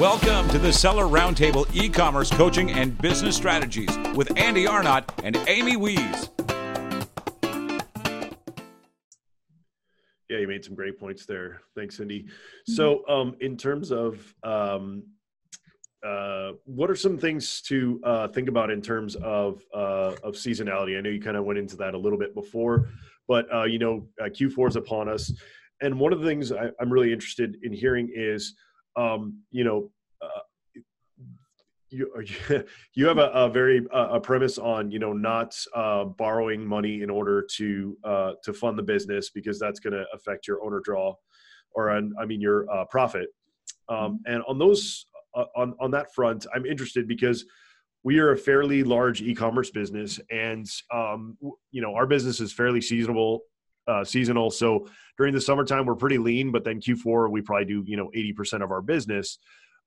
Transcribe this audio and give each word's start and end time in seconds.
Welcome 0.00 0.48
to 0.48 0.58
the 0.58 0.72
Seller 0.72 1.04
Roundtable 1.04 1.68
e 1.74 1.90
commerce 1.90 2.30
coaching 2.30 2.70
and 2.70 2.96
business 3.02 3.36
strategies 3.36 3.94
with 4.14 4.34
Andy 4.34 4.66
Arnott 4.66 5.04
and 5.22 5.36
Amy 5.46 5.76
Wees. 5.76 6.30
Yeah, 10.30 10.38
you 10.38 10.48
made 10.48 10.64
some 10.64 10.74
great 10.74 10.98
points 10.98 11.26
there. 11.26 11.60
Thanks, 11.76 11.98
Cindy. 11.98 12.24
So, 12.64 13.06
um, 13.10 13.36
in 13.42 13.58
terms 13.58 13.92
of 13.92 14.34
um, 14.42 15.02
uh, 16.02 16.52
what 16.64 16.88
are 16.88 16.96
some 16.96 17.18
things 17.18 17.60
to 17.66 18.00
uh, 18.02 18.28
think 18.28 18.48
about 18.48 18.70
in 18.70 18.80
terms 18.80 19.16
of 19.16 19.62
uh, 19.74 20.14
of 20.24 20.32
seasonality? 20.32 20.96
I 20.96 21.02
know 21.02 21.10
you 21.10 21.20
kind 21.20 21.36
of 21.36 21.44
went 21.44 21.58
into 21.58 21.76
that 21.76 21.92
a 21.92 21.98
little 21.98 22.18
bit 22.18 22.34
before, 22.34 22.88
but 23.28 23.54
uh, 23.54 23.64
you 23.64 23.78
know, 23.78 24.08
uh, 24.18 24.30
Q4 24.30 24.70
is 24.70 24.76
upon 24.76 25.10
us, 25.10 25.30
and 25.82 26.00
one 26.00 26.14
of 26.14 26.20
the 26.20 26.26
things 26.26 26.52
I, 26.52 26.70
am 26.80 26.90
really 26.90 27.12
interested 27.12 27.58
in 27.62 27.74
hearing 27.74 28.10
is, 28.14 28.54
um, 29.00 29.42
you 29.50 29.64
know, 29.64 29.90
uh, 30.20 30.40
you 31.88 32.10
you 32.94 33.06
have 33.06 33.18
a, 33.18 33.30
a 33.30 33.48
very 33.48 33.86
a 33.92 34.20
premise 34.20 34.58
on 34.58 34.90
you 34.90 34.98
know 34.98 35.12
not 35.12 35.56
uh, 35.74 36.04
borrowing 36.04 36.64
money 36.64 37.02
in 37.02 37.10
order 37.10 37.46
to 37.56 37.96
uh, 38.04 38.32
to 38.44 38.52
fund 38.52 38.78
the 38.78 38.82
business 38.82 39.30
because 39.30 39.58
that's 39.58 39.80
going 39.80 39.92
to 39.92 40.04
affect 40.14 40.46
your 40.46 40.62
owner 40.64 40.80
draw 40.84 41.14
or 41.72 41.90
I 41.90 42.26
mean 42.26 42.40
your 42.40 42.70
uh, 42.70 42.84
profit. 42.86 43.28
Um, 43.88 43.96
mm-hmm. 43.98 44.32
and 44.32 44.42
on 44.48 44.58
those 44.58 45.06
uh, 45.34 45.44
on 45.56 45.74
on 45.80 45.90
that 45.92 46.12
front, 46.14 46.46
I'm 46.54 46.66
interested 46.66 47.08
because 47.08 47.44
we 48.02 48.18
are 48.18 48.32
a 48.32 48.36
fairly 48.36 48.82
large 48.82 49.20
e-commerce 49.20 49.70
business, 49.70 50.20
and 50.30 50.66
um, 50.92 51.36
you 51.70 51.82
know 51.82 51.94
our 51.94 52.06
business 52.06 52.40
is 52.40 52.52
fairly 52.52 52.80
seasonal. 52.80 53.40
Uh, 53.90 54.04
seasonal. 54.04 54.52
So 54.52 54.86
during 55.18 55.34
the 55.34 55.40
summertime, 55.40 55.84
we're 55.84 55.96
pretty 55.96 56.18
lean, 56.18 56.52
but 56.52 56.62
then 56.62 56.80
Q4 56.80 57.28
we 57.28 57.42
probably 57.42 57.64
do 57.64 57.82
you 57.84 57.96
know 57.96 58.08
80% 58.14 58.62
of 58.62 58.70
our 58.70 58.80
business. 58.80 59.38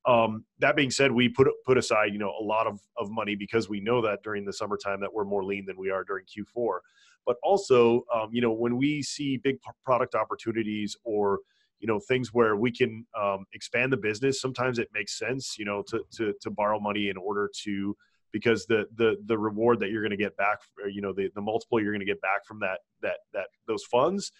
Um, 0.06 0.44
that 0.60 0.76
being 0.76 0.92
said, 0.92 1.10
we 1.10 1.30
put 1.30 1.48
put 1.66 1.78
aside 1.78 2.12
you 2.12 2.20
know 2.20 2.34
a 2.38 2.44
lot 2.44 2.68
of, 2.68 2.82
of 2.98 3.10
money 3.10 3.36
because 3.36 3.70
we 3.70 3.80
know 3.80 4.02
that 4.02 4.22
during 4.22 4.44
the 4.44 4.52
summertime 4.52 5.00
that 5.00 5.14
we're 5.14 5.24
more 5.24 5.46
lean 5.46 5.66
than 5.66 5.78
we 5.78 5.90
are 5.90 6.04
during 6.04 6.26
Q4. 6.26 6.80
But 7.26 7.38
also, 7.44 8.04
um, 8.14 8.28
you 8.34 8.42
know, 8.42 8.52
when 8.52 8.76
we 8.76 9.02
see 9.02 9.38
big 9.38 9.56
product 9.86 10.16
opportunities 10.16 10.98
or 11.06 11.40
you 11.80 11.88
know 11.88 12.02
things 12.02 12.34
where 12.34 12.58
we 12.58 12.72
can 12.72 13.06
um, 13.18 13.46
expand 13.54 13.94
the 13.94 13.98
business, 13.98 14.42
sometimes 14.42 14.80
it 14.80 14.90
makes 14.94 15.18
sense 15.18 15.56
you 15.58 15.64
know 15.64 15.82
to 15.84 16.02
to, 16.18 16.34
to 16.42 16.52
borrow 16.52 16.78
money 16.78 17.08
in 17.08 17.16
order 17.16 17.50
to 17.64 17.96
because 18.34 18.66
the 18.66 18.86
the 18.98 19.16
the 19.28 19.38
reward 19.38 19.80
that 19.80 19.92
you're 19.92 20.02
going 20.02 20.12
to 20.12 20.18
get 20.18 20.36
back, 20.36 20.58
you 20.92 21.02
know, 21.02 21.14
the 21.14 21.30
the 21.36 21.42
multiple 21.42 21.80
you're 21.80 21.94
going 21.94 22.00
to 22.00 22.06
get 22.06 22.20
back 22.20 22.46
from 22.46 22.60
that 22.60 22.80
that 23.02 23.20
that 23.34 23.48
those 23.68 23.84
funds 23.84 24.34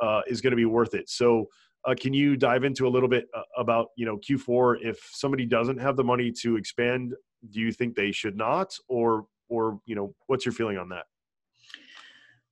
uh, 0.00 0.20
is 0.28 0.40
going 0.40 0.52
to 0.52 0.56
be 0.56 0.66
worth 0.66 0.94
it. 0.94 1.08
So 1.08 1.46
uh, 1.84 1.94
can 1.98 2.12
you 2.12 2.36
dive 2.36 2.64
into 2.64 2.86
a 2.86 2.90
little 2.90 3.08
bit 3.08 3.26
uh, 3.34 3.42
about 3.56 3.88
you 3.96 4.06
know 4.06 4.18
Q4? 4.18 4.76
If 4.82 5.00
somebody 5.12 5.46
doesn't 5.46 5.78
have 5.78 5.96
the 5.96 6.04
money 6.04 6.30
to 6.42 6.56
expand, 6.56 7.14
do 7.50 7.60
you 7.60 7.72
think 7.72 7.96
they 7.96 8.12
should 8.12 8.36
not, 8.36 8.72
or 8.88 9.26
or 9.48 9.80
you 9.86 9.96
know 9.96 10.14
what's 10.26 10.44
your 10.44 10.52
feeling 10.52 10.78
on 10.78 10.90
that? 10.90 11.06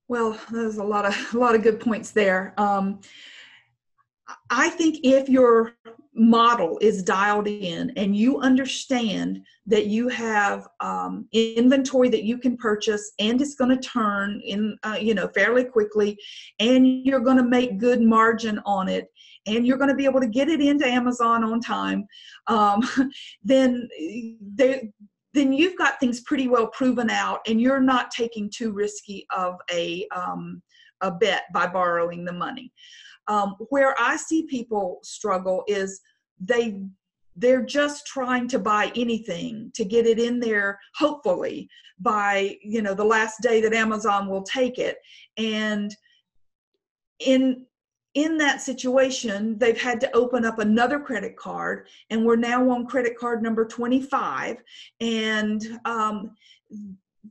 Well, 0.09 0.39
there's 0.51 0.79
a 0.79 0.85
lot 0.85 1.05
of 1.05 1.35
a 1.35 1.39
lot 1.39 1.55
of 1.55 1.63
good 1.63 1.79
points 1.79 2.11
there. 2.11 2.55
Um, 2.57 3.01
I 4.51 4.71
think 4.71 4.99
if 5.03 5.29
your 5.29 5.77
model 6.17 6.79
is 6.81 7.03
dialed 7.03 7.47
in 7.47 7.93
and 7.97 8.17
you 8.17 8.39
understand 8.41 9.45
that 9.67 9.87
you 9.87 10.09
have 10.09 10.67
um, 10.81 11.29
inventory 11.33 12.09
that 12.09 12.25
you 12.25 12.39
can 12.39 12.57
purchase 12.57 13.13
and 13.19 13.41
it's 13.41 13.55
going 13.55 13.71
to 13.71 13.89
turn 13.89 14.41
in 14.43 14.79
uh, 14.83 14.97
you 14.99 15.15
know 15.15 15.29
fairly 15.29 15.63
quickly 15.63 16.19
and 16.59 17.05
you're 17.05 17.21
going 17.21 17.37
to 17.37 17.43
make 17.43 17.79
good 17.79 18.01
margin 18.01 18.59
on 18.65 18.89
it 18.89 19.09
and 19.47 19.67
you're 19.67 19.77
going 19.77 19.91
to 19.91 19.95
be 19.95 20.07
able 20.07 20.21
to 20.21 20.27
get 20.27 20.49
it 20.49 20.61
into 20.61 20.87
amazon 20.87 21.45
on 21.45 21.61
time 21.61 22.07
um, 22.47 22.81
then 23.45 23.87
they, 24.55 24.91
then 25.35 25.53
you've 25.53 25.77
got 25.77 26.01
things 26.01 26.21
pretty 26.23 26.49
well 26.49 26.69
proven 26.69 27.11
out 27.11 27.41
and 27.47 27.61
you're 27.61 27.81
not 27.81 28.11
taking 28.11 28.51
too 28.53 28.73
risky 28.73 29.27
of 29.37 29.57
a 29.71 30.07
um, 30.17 30.63
a 31.03 31.11
bet 31.11 31.43
by 31.53 31.67
borrowing 31.67 32.25
the 32.25 32.33
money 32.33 32.73
um, 33.29 33.57
where 33.71 33.95
I 33.99 34.17
see 34.17 34.45
people 34.45 35.01
struggle 35.03 35.65
is 35.67 36.01
they 36.41 36.81
they're 37.39 37.65
just 37.65 38.07
trying 38.07 38.49
to 38.49 38.59
buy 38.59 38.91
anything 38.97 39.71
to 39.75 39.85
get 39.85 40.07
it 40.07 40.19
in 40.19 40.41
there 40.41 40.79
hopefully 40.95 41.69
by 42.01 42.57
you 42.63 42.81
know 42.81 42.95
the 42.95 43.05
last 43.05 43.43
day 43.43 43.61
that 43.61 43.75
amazon 43.75 44.29
will 44.29 44.43
take 44.43 44.79
it. 44.79 44.99
And 45.37 45.95
in 47.21 47.67
in 48.15 48.39
that 48.39 48.63
situation 48.63 49.59
they've 49.59 49.81
had 49.81 50.01
to 50.01 50.17
open 50.17 50.45
up 50.45 50.59
another 50.59 50.99
credit 50.99 51.37
card 51.37 51.87
and 52.11 52.25
we're 52.25 52.37
now 52.37 52.69
on 52.71 52.87
credit 52.87 53.17
card 53.19 53.43
number 53.43 53.67
25 53.67 54.57
and 55.01 55.79
um, 55.85 56.35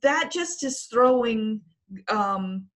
that 0.01 0.31
just 0.31 0.63
is 0.63 0.83
throwing 0.83 1.62
um, 2.09 2.67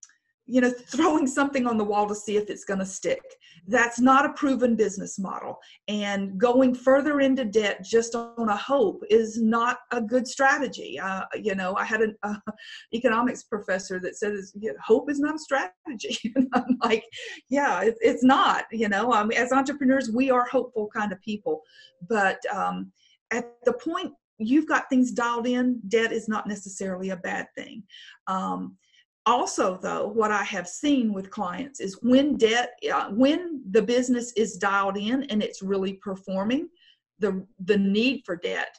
you 0.50 0.62
know 0.62 0.72
throwing 0.72 1.28
something 1.28 1.68
on 1.68 1.78
the 1.78 1.84
wall 1.84 2.08
to 2.08 2.16
see 2.16 2.36
if 2.36 2.50
it's 2.50 2.66
going 2.66 2.80
to 2.80 2.86
stick. 2.86 3.22
That's 3.68 4.00
not 4.00 4.26
a 4.26 4.34
proven 4.34 4.76
business 4.76 5.20
model. 5.20 5.60
And 5.88 6.40
going 6.40 6.74
further 6.74 7.20
into 7.20 7.46
debt 7.46 7.84
just 7.84 8.16
on 8.16 8.50
a 8.50 8.58
hope 8.58 9.04
is 9.10 9.40
not 9.40 9.78
a 9.92 10.02
good 10.02 10.28
strategy. 10.28 11.00
Uh, 11.00 11.26
you 11.36 11.56
know 11.56 11.76
i 11.76 11.84
had 11.84 12.02
an 12.02 12.16
uh, 12.24 12.36
economics 12.94 13.44
professor 13.44 14.00
that 14.00 14.18
said 14.18 14.34
hope 14.84 15.10
is 15.10 15.20
not 15.20 15.36
a 15.36 15.40
strategy. 15.40 16.18
And 16.36 16.48
i'm 16.54 16.78
like 16.84 17.04
yeah 17.50 17.82
it, 17.82 17.96
it's 18.02 18.24
not 18.24 18.66
you 18.72 18.90
know. 18.90 19.12
As 19.36 19.52
entrepreneurs 19.52 20.10
we 20.12 20.32
are 20.32 20.46
hopeful 20.46 20.90
kind 20.96 21.12
of 21.12 21.22
people. 21.22 21.62
But 22.08 22.40
um, 22.54 22.92
at 23.32 23.46
the 23.66 23.74
point 23.74 24.14
you've 24.40 24.68
got 24.68 24.90
things 24.90 25.12
dialed 25.12 25.48
in 25.48 25.80
debt 25.90 26.12
is 26.12 26.28
not 26.28 26.48
necessarily 26.48 27.10
a 27.10 27.18
bad 27.18 27.48
thing. 27.56 27.84
Um, 28.28 28.78
also 29.30 29.78
though 29.78 30.08
what 30.08 30.32
i 30.32 30.44
have 30.44 30.68
seen 30.68 31.14
with 31.14 31.30
clients 31.30 31.80
is 31.80 32.00
when 32.02 32.36
debt 32.38 32.72
uh, 32.94 33.10
when 33.12 33.62
the 33.72 33.82
business 33.82 34.34
is 34.34 34.58
dialed 34.58 34.98
in 34.98 35.24
and 35.24 35.42
it's 35.42 35.62
really 35.62 35.94
performing 35.94 36.68
the 37.20 37.46
the 37.66 37.78
need 37.78 38.22
for 38.26 38.36
debt 38.36 38.76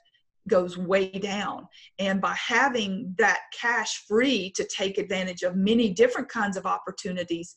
goes 0.49 0.77
way 0.77 1.11
down. 1.11 1.67
And 1.99 2.21
by 2.21 2.35
having 2.35 3.15
that 3.19 3.41
cash 3.59 4.05
free 4.07 4.53
to 4.57 4.65
take 4.65 4.99
advantage 4.99 5.43
of 5.43 5.57
many 5.57 5.91
different 5.91 6.29
kinds 6.29 6.57
of 6.57 6.67
opportunities 6.67 7.55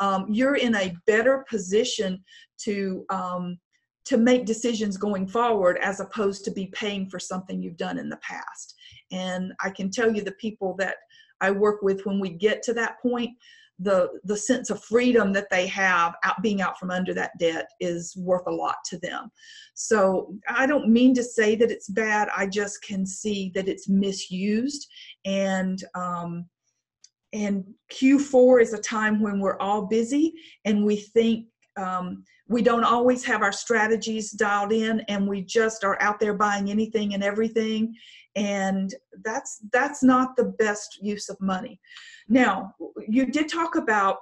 um, 0.00 0.26
you're 0.28 0.56
in 0.56 0.74
a 0.74 0.94
better 1.06 1.44
position 1.48 2.22
to 2.58 3.04
um, 3.10 3.58
to 4.04 4.18
make 4.18 4.44
decisions 4.44 4.98
going 4.98 5.26
forward 5.26 5.78
as 5.80 6.00
opposed 6.00 6.44
to 6.44 6.50
be 6.50 6.66
paying 6.66 7.08
for 7.08 7.18
something 7.18 7.62
you've 7.62 7.78
done 7.78 7.98
in 7.98 8.08
the 8.08 8.18
past. 8.18 8.74
And 9.12 9.52
i 9.60 9.70
can 9.70 9.90
tell 9.90 10.12
you 10.14 10.22
the 10.22 10.32
people 10.32 10.74
that 10.78 10.96
I 11.40 11.50
work 11.50 11.82
with 11.82 12.04
when 12.04 12.20
we 12.20 12.30
get 12.30 12.62
to 12.64 12.74
that 12.74 13.00
point, 13.02 13.30
the 13.80 14.08
the 14.24 14.36
sense 14.36 14.70
of 14.70 14.84
freedom 14.84 15.32
that 15.32 15.50
they 15.50 15.66
have 15.66 16.14
out 16.22 16.40
being 16.42 16.60
out 16.60 16.78
from 16.78 16.90
under 16.90 17.12
that 17.12 17.32
debt 17.40 17.66
is 17.80 18.16
worth 18.16 18.46
a 18.46 18.50
lot 18.50 18.76
to 18.86 18.98
them. 18.98 19.30
So 19.74 20.34
I 20.48 20.66
don't 20.66 20.88
mean 20.88 21.12
to 21.14 21.24
say 21.24 21.56
that 21.56 21.72
it's 21.72 21.88
bad. 21.88 22.28
I 22.36 22.46
just 22.46 22.82
can 22.84 23.04
see 23.04 23.50
that 23.54 23.68
it's 23.68 23.88
misused 23.88 24.86
and 25.24 25.82
um, 25.94 26.46
and 27.32 27.64
Q4 27.92 28.62
is 28.62 28.72
a 28.74 28.78
time 28.78 29.20
when 29.20 29.40
we're 29.40 29.58
all 29.58 29.86
busy 29.86 30.34
and 30.64 30.84
we 30.84 30.96
think 30.96 31.46
um, 31.76 32.22
we 32.48 32.62
don't 32.62 32.84
always 32.84 33.24
have 33.24 33.42
our 33.42 33.52
strategies 33.52 34.30
dialed 34.30 34.72
in 34.72 35.00
and 35.08 35.26
we 35.26 35.40
just 35.40 35.84
are 35.84 36.00
out 36.00 36.20
there 36.20 36.34
buying 36.34 36.70
anything 36.70 37.14
and 37.14 37.22
everything 37.22 37.94
and 38.36 38.94
that's 39.22 39.60
that's 39.72 40.02
not 40.02 40.36
the 40.36 40.44
best 40.44 40.98
use 41.02 41.28
of 41.28 41.40
money 41.40 41.80
now 42.28 42.74
you 43.08 43.26
did 43.26 43.48
talk 43.48 43.76
about 43.76 44.18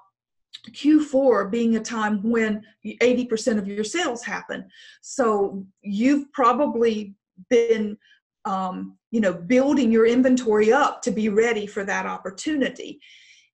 Q4 0.71 1.51
being 1.51 1.77
a 1.77 1.81
time 1.81 2.23
when 2.23 2.63
80% 2.85 3.59
of 3.59 3.67
your 3.67 3.85
sales 3.85 4.23
happen. 4.23 4.69
So 5.01 5.65
you've 5.81 6.31
probably 6.33 7.15
been, 7.51 7.97
um, 8.45 8.97
you 9.11 9.21
know, 9.21 9.33
building 9.33 9.91
your 9.91 10.07
inventory 10.07 10.73
up 10.73 11.03
to 11.03 11.11
be 11.11 11.29
ready 11.29 11.67
for 11.67 11.85
that 11.85 12.07
opportunity. 12.07 13.01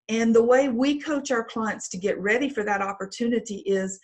And 0.09 0.35
the 0.35 0.43
way 0.43 0.69
we 0.69 1.01
coach 1.01 1.31
our 1.31 1.45
clients 1.45 1.89
to 1.91 1.99
get 1.99 2.19
ready 2.19 2.49
for 2.49 2.63
that 2.65 2.83
opportunity 2.83 3.59
is 3.67 4.01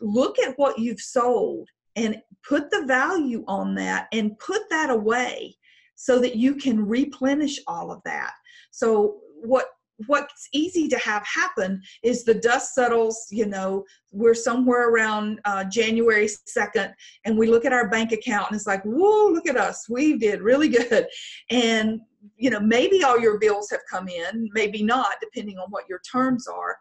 look 0.00 0.38
at 0.38 0.58
what 0.58 0.78
you've 0.78 1.00
sold 1.00 1.68
and 1.96 2.20
put 2.48 2.70
the 2.70 2.84
value 2.86 3.44
on 3.46 3.74
that 3.74 4.08
and 4.12 4.38
put 4.38 4.62
that 4.70 4.90
away 4.90 5.56
so 5.94 6.18
that 6.18 6.36
you 6.36 6.54
can 6.54 6.86
replenish 6.86 7.58
all 7.66 7.92
of 7.92 8.00
that. 8.04 8.32
So 8.70 9.18
what 9.42 9.66
what's 10.06 10.48
easy 10.52 10.88
to 10.88 10.98
have 10.98 11.22
happen 11.26 11.82
is 12.02 12.24
the 12.24 12.34
dust 12.34 12.74
settles 12.74 13.26
you 13.30 13.44
know 13.44 13.84
we're 14.12 14.34
somewhere 14.34 14.88
around 14.88 15.38
uh, 15.44 15.62
january 15.64 16.26
2nd 16.26 16.92
and 17.26 17.36
we 17.36 17.46
look 17.46 17.66
at 17.66 17.72
our 17.74 17.88
bank 17.90 18.12
account 18.12 18.50
and 18.50 18.56
it's 18.56 18.66
like 18.66 18.82
whoa 18.84 19.28
look 19.28 19.46
at 19.46 19.58
us 19.58 19.86
we 19.90 20.16
did 20.16 20.40
really 20.40 20.68
good 20.68 21.06
and 21.50 22.00
you 22.36 22.48
know 22.48 22.60
maybe 22.60 23.04
all 23.04 23.20
your 23.20 23.38
bills 23.38 23.68
have 23.70 23.80
come 23.90 24.08
in 24.08 24.48
maybe 24.54 24.82
not 24.82 25.16
depending 25.20 25.58
on 25.58 25.68
what 25.70 25.84
your 25.86 26.00
terms 26.10 26.46
are 26.46 26.76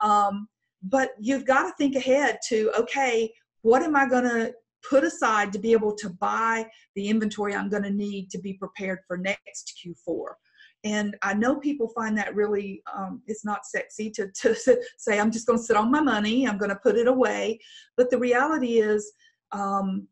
um, 0.00 0.48
but 0.82 1.10
you've 1.20 1.44
got 1.44 1.62
to 1.62 1.72
think 1.76 1.96
ahead 1.96 2.38
to 2.46 2.70
okay 2.78 3.32
what 3.62 3.82
am 3.82 3.94
i 3.94 4.08
going 4.08 4.24
to 4.24 4.52
put 4.88 5.04
aside 5.04 5.52
to 5.52 5.58
be 5.58 5.72
able 5.72 5.94
to 5.94 6.10
buy 6.10 6.66
the 6.96 7.08
inventory 7.08 7.54
I'm 7.54 7.68
going 7.68 7.84
to 7.84 7.90
need 7.90 8.30
to 8.30 8.38
be 8.38 8.54
prepared 8.54 9.00
for 9.06 9.16
next 9.16 9.80
Q4. 9.84 10.26
And 10.84 11.16
I 11.22 11.34
know 11.34 11.56
people 11.56 11.88
find 11.88 12.18
that 12.18 12.34
really, 12.34 12.82
um, 12.92 13.22
it's 13.26 13.44
not 13.44 13.64
sexy 13.64 14.10
to, 14.10 14.28
to 14.42 14.56
say, 14.98 15.20
I'm 15.20 15.30
just 15.30 15.46
going 15.46 15.58
to 15.58 15.64
sit 15.64 15.76
on 15.76 15.90
my 15.90 16.00
money, 16.00 16.46
I'm 16.46 16.58
going 16.58 16.70
to 16.70 16.76
put 16.76 16.96
it 16.96 17.06
away. 17.06 17.60
But 17.96 18.10
the 18.10 18.18
reality 18.18 18.80
is, 18.80 19.12
um, 19.52 20.08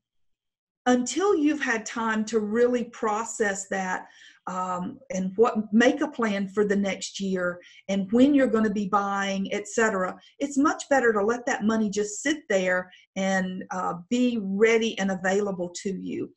until 0.87 1.34
you've 1.37 1.61
had 1.61 1.84
time 1.84 2.25
to 2.26 2.40
really 2.40 2.84
process 2.84 3.69
that 3.69 4.06
um, 4.47 4.99
and 5.15 5.33
what 5.37 5.73
make 5.73 6.01
a 6.01 6.09
plan 6.09 6.49
for 6.49 6.65
the 6.65 6.77
next 6.77 7.21
year 7.21 7.61
and 7.89 8.11
when 8.13 8.35
you're 8.35 8.47
going 8.47 8.65
to 8.65 8.71
be 8.71 8.89
buying 8.89 9.53
etc 9.53 10.19
it's 10.39 10.57
much 10.57 10.89
better 10.89 11.13
to 11.13 11.23
let 11.23 11.45
that 11.47 11.65
money 11.65 11.91
just 11.91 12.23
sit 12.23 12.39
there 12.49 12.91
and 13.17 13.65
uh, 13.71 13.95
be 14.09 14.39
ready 14.43 14.99
and 14.99 15.11
available 15.11 15.71
to 15.83 15.91
you. 15.91 16.33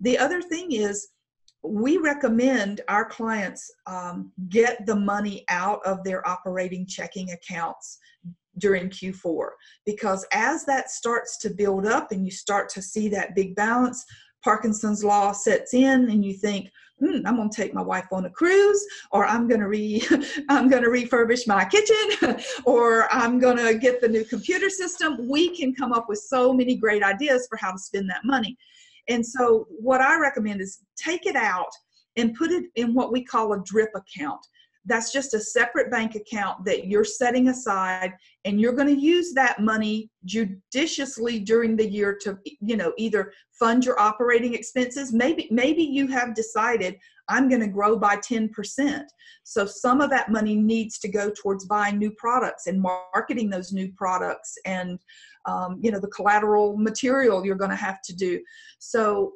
The 0.00 0.18
other 0.18 0.42
thing 0.42 0.72
is 0.72 1.08
we 1.62 1.96
recommend 1.98 2.80
our 2.88 3.04
clients 3.04 3.70
um, 3.86 4.32
get 4.48 4.86
the 4.86 4.96
money 4.96 5.44
out 5.48 5.80
of 5.84 6.04
their 6.04 6.26
operating 6.26 6.86
checking 6.86 7.30
accounts 7.32 7.98
during 8.58 8.88
Q4 8.88 9.50
because 9.86 10.26
as 10.32 10.64
that 10.66 10.90
starts 10.90 11.38
to 11.38 11.50
build 11.50 11.86
up 11.86 12.10
and 12.10 12.24
you 12.24 12.30
start 12.30 12.68
to 12.70 12.82
see 12.82 13.08
that 13.10 13.34
big 13.34 13.54
balance, 13.54 14.04
Parkinson's 14.42 15.04
law 15.04 15.32
sets 15.32 15.74
in 15.74 16.10
and 16.10 16.24
you 16.24 16.34
think, 16.34 16.70
hmm, 17.00 17.20
I'm 17.26 17.36
going 17.36 17.50
to 17.50 17.56
take 17.56 17.74
my 17.74 17.82
wife 17.82 18.06
on 18.12 18.24
a 18.24 18.30
cruise, 18.30 18.84
or 19.12 19.26
I'm 19.26 19.48
going 19.48 19.60
to 19.60 19.68
re, 19.68 20.02
I'm 20.48 20.68
going 20.68 20.82
to 20.82 20.90
refurbish 20.90 21.46
my 21.46 21.64
kitchen, 21.64 22.42
or 22.64 23.12
I'm 23.12 23.38
going 23.38 23.56
to 23.56 23.78
get 23.78 24.00
the 24.00 24.08
new 24.08 24.24
computer 24.24 24.70
system. 24.70 25.28
We 25.28 25.56
can 25.56 25.74
come 25.74 25.92
up 25.92 26.08
with 26.08 26.18
so 26.18 26.52
many 26.52 26.76
great 26.76 27.02
ideas 27.02 27.46
for 27.48 27.56
how 27.56 27.72
to 27.72 27.78
spend 27.78 28.08
that 28.10 28.24
money. 28.24 28.56
And 29.08 29.24
so, 29.24 29.66
what 29.70 30.00
I 30.00 30.18
recommend 30.18 30.60
is 30.60 30.80
take 30.96 31.26
it 31.26 31.36
out 31.36 31.70
and 32.16 32.34
put 32.34 32.50
it 32.50 32.64
in 32.74 32.94
what 32.94 33.12
we 33.12 33.24
call 33.24 33.52
a 33.52 33.62
drip 33.64 33.90
account 33.94 34.40
that's 34.88 35.12
just 35.12 35.34
a 35.34 35.40
separate 35.40 35.90
bank 35.90 36.14
account 36.14 36.64
that 36.64 36.86
you're 36.86 37.04
setting 37.04 37.48
aside 37.48 38.12
and 38.44 38.60
you're 38.60 38.72
going 38.72 38.88
to 38.88 39.00
use 39.00 39.32
that 39.34 39.60
money 39.60 40.10
judiciously 40.24 41.38
during 41.38 41.76
the 41.76 41.88
year 41.88 42.16
to 42.22 42.38
you 42.60 42.76
know 42.76 42.92
either 42.96 43.32
fund 43.58 43.84
your 43.84 44.00
operating 44.00 44.54
expenses. 44.54 45.12
Maybe 45.12 45.48
maybe 45.50 45.82
you 45.82 46.06
have 46.08 46.34
decided 46.34 46.96
i'm 47.30 47.48
going 47.48 47.60
to 47.60 47.68
grow 47.68 47.94
by 47.94 48.16
10% 48.16 49.04
so 49.44 49.66
some 49.66 50.00
of 50.00 50.08
that 50.08 50.30
money 50.30 50.56
needs 50.56 50.98
to 50.98 51.08
go 51.08 51.30
towards 51.30 51.66
buying 51.66 51.98
new 51.98 52.10
products 52.12 52.66
and 52.66 52.80
marketing 52.80 53.50
those 53.50 53.70
new 53.70 53.92
products 53.92 54.54
and 54.64 54.98
um, 55.48 55.78
you 55.82 55.90
know 55.90 55.98
the 55.98 56.08
collateral 56.08 56.76
material 56.76 57.44
you're 57.44 57.56
going 57.56 57.70
to 57.70 57.76
have 57.76 58.02
to 58.02 58.14
do. 58.14 58.40
So 58.78 59.32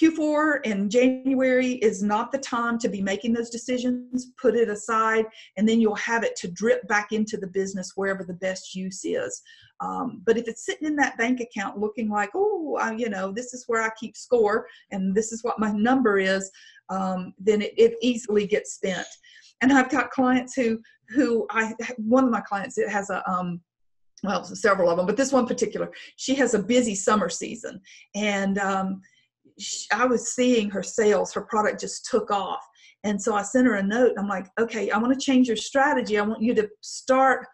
Q4 0.00 0.60
and 0.64 0.90
January 0.90 1.72
is 1.74 2.02
not 2.02 2.32
the 2.32 2.38
time 2.38 2.78
to 2.78 2.88
be 2.88 3.02
making 3.02 3.32
those 3.32 3.50
decisions. 3.50 4.32
Put 4.40 4.56
it 4.56 4.68
aside, 4.68 5.26
and 5.56 5.68
then 5.68 5.80
you'll 5.80 5.94
have 5.96 6.24
it 6.24 6.36
to 6.36 6.48
drip 6.48 6.86
back 6.88 7.12
into 7.12 7.36
the 7.36 7.46
business 7.46 7.92
wherever 7.94 8.24
the 8.24 8.34
best 8.34 8.74
use 8.74 9.04
is. 9.04 9.42
Um, 9.80 10.22
but 10.24 10.38
if 10.38 10.46
it's 10.46 10.64
sitting 10.64 10.86
in 10.86 10.96
that 10.96 11.18
bank 11.18 11.40
account 11.40 11.78
looking 11.78 12.08
like, 12.08 12.30
oh, 12.34 12.78
I, 12.80 12.92
you 12.92 13.08
know, 13.08 13.32
this 13.32 13.52
is 13.52 13.64
where 13.66 13.82
I 13.82 13.90
keep 13.98 14.16
score 14.16 14.66
and 14.92 15.14
this 15.14 15.32
is 15.32 15.42
what 15.42 15.58
my 15.58 15.72
number 15.72 16.18
is, 16.18 16.50
um, 16.88 17.34
then 17.38 17.62
it, 17.62 17.74
it 17.76 17.94
easily 18.00 18.46
gets 18.46 18.74
spent. 18.74 19.06
And 19.60 19.72
I've 19.72 19.90
got 19.90 20.10
clients 20.10 20.54
who, 20.54 20.80
who 21.08 21.46
I, 21.50 21.74
one 21.96 22.24
of 22.24 22.30
my 22.30 22.40
clients, 22.40 22.78
it 22.78 22.88
has 22.88 23.10
a, 23.10 23.28
um, 23.28 23.60
well, 24.22 24.44
several 24.44 24.88
of 24.88 24.96
them, 24.96 25.06
but 25.06 25.16
this 25.16 25.32
one 25.32 25.46
particular, 25.46 25.90
she 26.14 26.36
has 26.36 26.54
a 26.54 26.62
busy 26.62 26.94
summer 26.94 27.28
season. 27.28 27.80
And, 28.14 28.58
um, 28.58 29.02
I 29.92 30.06
was 30.06 30.32
seeing 30.34 30.70
her 30.70 30.82
sales, 30.82 31.32
her 31.32 31.42
product 31.42 31.80
just 31.80 32.06
took 32.06 32.30
off. 32.30 32.64
And 33.04 33.20
so 33.20 33.34
I 33.34 33.42
sent 33.42 33.66
her 33.66 33.74
a 33.74 33.82
note. 33.82 34.12
I'm 34.18 34.28
like, 34.28 34.46
okay, 34.60 34.90
I 34.90 34.98
want 34.98 35.12
to 35.12 35.24
change 35.24 35.48
your 35.48 35.56
strategy. 35.56 36.18
I 36.18 36.22
want 36.22 36.42
you 36.42 36.54
to 36.54 36.68
start 36.80 37.46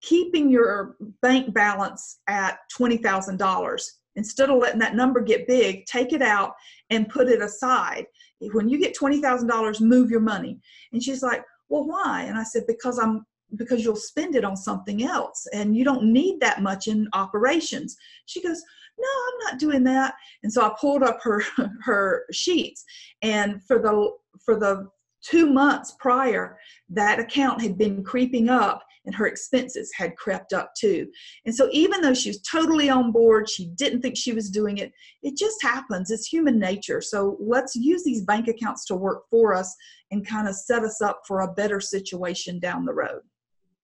keeping 0.00 0.50
your 0.50 0.96
bank 1.22 1.52
balance 1.54 2.20
at 2.26 2.58
$20,000. 2.78 3.82
Instead 4.16 4.48
of 4.48 4.58
letting 4.58 4.78
that 4.78 4.94
number 4.94 5.20
get 5.20 5.48
big, 5.48 5.84
take 5.86 6.12
it 6.12 6.22
out 6.22 6.52
and 6.90 7.08
put 7.08 7.28
it 7.28 7.42
aside. 7.42 8.06
When 8.52 8.68
you 8.68 8.78
get 8.78 8.96
$20,000, 8.96 9.80
move 9.80 10.10
your 10.10 10.20
money. 10.20 10.60
And 10.92 11.02
she's 11.02 11.22
like, 11.22 11.42
well, 11.68 11.86
why? 11.86 12.22
And 12.28 12.38
I 12.38 12.44
said, 12.44 12.64
because 12.66 12.98
I'm 12.98 13.26
because 13.56 13.84
you'll 13.84 13.96
spend 13.96 14.34
it 14.34 14.44
on 14.44 14.56
something 14.56 15.04
else 15.04 15.46
and 15.52 15.76
you 15.76 15.84
don't 15.84 16.12
need 16.12 16.40
that 16.40 16.62
much 16.62 16.88
in 16.88 17.08
operations. 17.12 17.96
She 18.26 18.42
goes, 18.42 18.62
no 18.98 19.08
i'm 19.08 19.38
not 19.50 19.58
doing 19.58 19.84
that. 19.84 20.14
And 20.42 20.52
so 20.52 20.62
i 20.62 20.74
pulled 20.80 21.02
up 21.02 21.18
her 21.22 21.42
her 21.82 22.24
sheets. 22.32 22.84
And 23.22 23.62
for 23.64 23.78
the 23.78 24.10
for 24.44 24.58
the 24.58 24.88
two 25.22 25.46
months 25.46 25.94
prior 25.98 26.58
that 26.90 27.18
account 27.18 27.60
had 27.60 27.78
been 27.78 28.04
creeping 28.04 28.48
up 28.50 28.82
and 29.06 29.14
her 29.14 29.26
expenses 29.26 29.90
had 29.94 30.16
crept 30.16 30.52
up 30.52 30.72
too. 30.78 31.06
And 31.44 31.54
so 31.54 31.68
even 31.72 32.00
though 32.00 32.14
she 32.14 32.30
was 32.30 32.40
totally 32.42 32.90
on 32.90 33.12
board 33.12 33.48
she 33.48 33.66
didn't 33.76 34.02
think 34.02 34.16
she 34.16 34.32
was 34.32 34.50
doing 34.50 34.78
it 34.78 34.92
it 35.22 35.36
just 35.36 35.62
happens. 35.62 36.10
It's 36.10 36.26
human 36.26 36.58
nature. 36.58 37.00
So 37.00 37.36
let's 37.40 37.74
use 37.74 38.04
these 38.04 38.22
bank 38.22 38.48
accounts 38.48 38.84
to 38.86 38.94
work 38.94 39.22
for 39.30 39.54
us 39.54 39.74
and 40.10 40.26
kind 40.26 40.48
of 40.48 40.54
set 40.54 40.82
us 40.82 41.00
up 41.00 41.20
for 41.26 41.40
a 41.40 41.52
better 41.52 41.80
situation 41.80 42.58
down 42.58 42.84
the 42.84 42.94
road. 42.94 43.20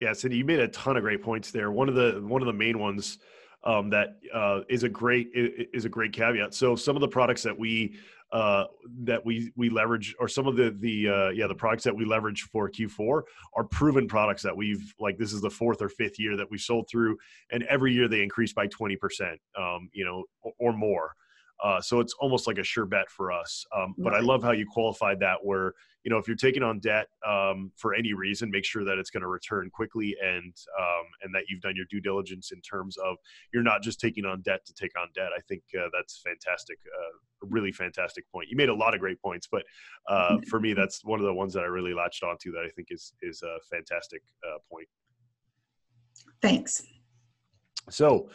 Yeah 0.00 0.12
cindy 0.12 0.38
you 0.38 0.44
made 0.44 0.60
a 0.60 0.68
ton 0.68 0.96
of 0.96 1.02
great 1.02 1.22
points 1.22 1.50
there. 1.50 1.70
One 1.70 1.88
of 1.88 1.94
the 1.94 2.22
one 2.26 2.42
of 2.42 2.46
the 2.46 2.52
main 2.52 2.78
ones 2.78 3.18
um, 3.64 3.90
that 3.90 4.18
uh, 4.32 4.60
is 4.68 4.82
a 4.82 4.88
great 4.88 5.30
is 5.34 5.84
a 5.84 5.88
great 5.88 6.12
caveat. 6.12 6.54
So 6.54 6.76
some 6.76 6.96
of 6.96 7.00
the 7.00 7.08
products 7.08 7.42
that 7.42 7.58
we 7.58 7.96
uh, 8.32 8.64
that 9.02 9.24
we 9.24 9.52
we 9.56 9.68
leverage, 9.68 10.14
or 10.18 10.28
some 10.28 10.46
of 10.46 10.56
the 10.56 10.74
the 10.78 11.08
uh, 11.08 11.28
yeah 11.30 11.46
the 11.46 11.54
products 11.54 11.84
that 11.84 11.94
we 11.94 12.04
leverage 12.04 12.42
for 12.42 12.70
Q4 12.70 13.22
are 13.54 13.64
proven 13.64 14.06
products 14.06 14.42
that 14.42 14.56
we've 14.56 14.94
like 14.98 15.18
this 15.18 15.32
is 15.32 15.40
the 15.40 15.50
fourth 15.50 15.82
or 15.82 15.88
fifth 15.88 16.18
year 16.18 16.36
that 16.36 16.50
we've 16.50 16.60
sold 16.60 16.88
through, 16.88 17.16
and 17.50 17.64
every 17.64 17.92
year 17.92 18.08
they 18.08 18.22
increase 18.22 18.52
by 18.52 18.66
twenty 18.68 18.96
percent, 18.96 19.40
um, 19.58 19.88
you 19.92 20.04
know, 20.04 20.24
or, 20.42 20.52
or 20.58 20.72
more. 20.72 21.14
Uh, 21.62 21.80
so 21.80 22.00
it's 22.00 22.14
almost 22.20 22.46
like 22.46 22.58
a 22.58 22.64
sure 22.64 22.86
bet 22.86 23.10
for 23.10 23.30
us. 23.32 23.64
Um, 23.76 23.94
but 23.98 24.14
I 24.14 24.20
love 24.20 24.42
how 24.42 24.52
you 24.52 24.66
qualified 24.66 25.20
that 25.20 25.38
where, 25.42 25.74
you 26.04 26.10
know, 26.10 26.16
if 26.16 26.26
you're 26.26 26.36
taking 26.36 26.62
on 26.62 26.78
debt 26.78 27.08
um, 27.26 27.70
for 27.76 27.94
any 27.94 28.14
reason, 28.14 28.50
make 28.50 28.64
sure 28.64 28.84
that 28.84 28.98
it's 28.98 29.10
going 29.10 29.20
to 29.20 29.26
return 29.28 29.68
quickly 29.70 30.16
and 30.22 30.54
um, 30.78 31.04
and 31.22 31.34
that 31.34 31.44
you've 31.48 31.60
done 31.60 31.74
your 31.76 31.84
due 31.90 32.00
diligence 32.00 32.52
in 32.52 32.60
terms 32.62 32.96
of 32.96 33.16
you're 33.52 33.62
not 33.62 33.82
just 33.82 34.00
taking 34.00 34.24
on 34.24 34.40
debt 34.40 34.64
to 34.66 34.74
take 34.74 34.98
on 34.98 35.08
debt. 35.14 35.30
I 35.36 35.40
think 35.48 35.62
uh, 35.78 35.88
that's 35.92 36.22
fantastic, 36.24 36.78
uh, 36.86 37.46
a 37.46 37.48
really 37.50 37.72
fantastic 37.72 38.24
point. 38.32 38.48
You 38.48 38.56
made 38.56 38.70
a 38.70 38.74
lot 38.74 38.94
of 38.94 39.00
great 39.00 39.20
points, 39.20 39.46
but 39.50 39.62
uh, 40.08 40.38
for 40.48 40.60
me, 40.60 40.72
that's 40.72 41.04
one 41.04 41.20
of 41.20 41.26
the 41.26 41.34
ones 41.34 41.52
that 41.54 41.60
I 41.60 41.66
really 41.66 41.92
latched 41.92 42.22
onto 42.22 42.52
that 42.52 42.64
I 42.66 42.70
think 42.70 42.88
is 42.90 43.12
is 43.20 43.42
a 43.42 43.58
fantastic 43.70 44.22
uh, 44.46 44.58
point. 44.70 44.88
Thanks. 46.40 46.82
So 47.90 48.30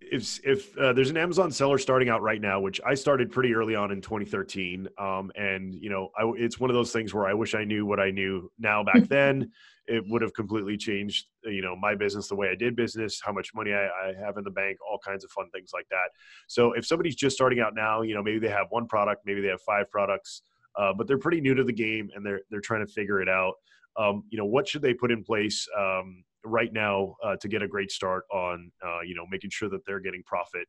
if 0.00 0.40
if 0.44 0.76
uh, 0.78 0.92
there's 0.92 1.10
an 1.10 1.16
Amazon 1.16 1.50
seller 1.50 1.78
starting 1.78 2.08
out 2.08 2.22
right 2.22 2.40
now, 2.40 2.60
which 2.60 2.80
I 2.86 2.94
started 2.94 3.30
pretty 3.30 3.54
early 3.54 3.74
on 3.74 3.90
in 3.90 4.00
2013, 4.00 4.88
um, 4.98 5.32
and 5.36 5.74
you 5.74 5.90
know, 5.90 6.10
I, 6.18 6.30
it's 6.36 6.60
one 6.60 6.70
of 6.70 6.74
those 6.74 6.92
things 6.92 7.12
where 7.12 7.26
I 7.26 7.34
wish 7.34 7.54
I 7.54 7.64
knew 7.64 7.86
what 7.86 8.00
I 8.00 8.10
knew 8.10 8.50
now 8.58 8.84
back 8.84 9.02
then. 9.08 9.50
it 9.86 10.04
would 10.08 10.22
have 10.22 10.34
completely 10.34 10.76
changed, 10.76 11.26
you 11.44 11.62
know, 11.62 11.76
my 11.76 11.94
business, 11.94 12.28
the 12.28 12.34
way 12.34 12.48
I 12.48 12.54
did 12.54 12.74
business, 12.74 13.20
how 13.24 13.32
much 13.32 13.52
money 13.54 13.72
I, 13.72 13.86
I 13.86 14.12
have 14.18 14.36
in 14.36 14.44
the 14.44 14.50
bank, 14.50 14.78
all 14.88 14.98
kinds 14.98 15.24
of 15.24 15.30
fun 15.30 15.48
things 15.50 15.70
like 15.72 15.86
that. 15.90 16.08
So 16.48 16.72
if 16.72 16.84
somebody's 16.84 17.14
just 17.14 17.36
starting 17.36 17.60
out 17.60 17.74
now, 17.74 18.02
you 18.02 18.14
know, 18.14 18.22
maybe 18.22 18.38
they 18.38 18.48
have 18.48 18.66
one 18.70 18.86
product, 18.88 19.22
maybe 19.24 19.40
they 19.40 19.48
have 19.48 19.62
five 19.62 19.90
products, 19.90 20.42
uh, 20.76 20.92
but 20.92 21.06
they're 21.06 21.18
pretty 21.18 21.40
new 21.40 21.54
to 21.54 21.64
the 21.64 21.72
game 21.72 22.10
and 22.14 22.24
they're 22.24 22.40
they're 22.50 22.60
trying 22.60 22.84
to 22.84 22.92
figure 22.92 23.20
it 23.20 23.28
out. 23.28 23.54
Um, 23.96 24.24
you 24.28 24.38
know, 24.38 24.44
what 24.44 24.68
should 24.68 24.82
they 24.82 24.92
put 24.92 25.10
in 25.10 25.24
place? 25.24 25.66
Um, 25.78 26.24
right 26.46 26.72
now 26.72 27.16
uh, 27.24 27.36
to 27.36 27.48
get 27.48 27.62
a 27.62 27.68
great 27.68 27.90
start 27.90 28.24
on 28.32 28.70
uh, 28.84 29.00
you 29.00 29.14
know 29.14 29.26
making 29.30 29.50
sure 29.50 29.68
that 29.68 29.84
they're 29.86 30.00
getting 30.00 30.22
profit 30.24 30.66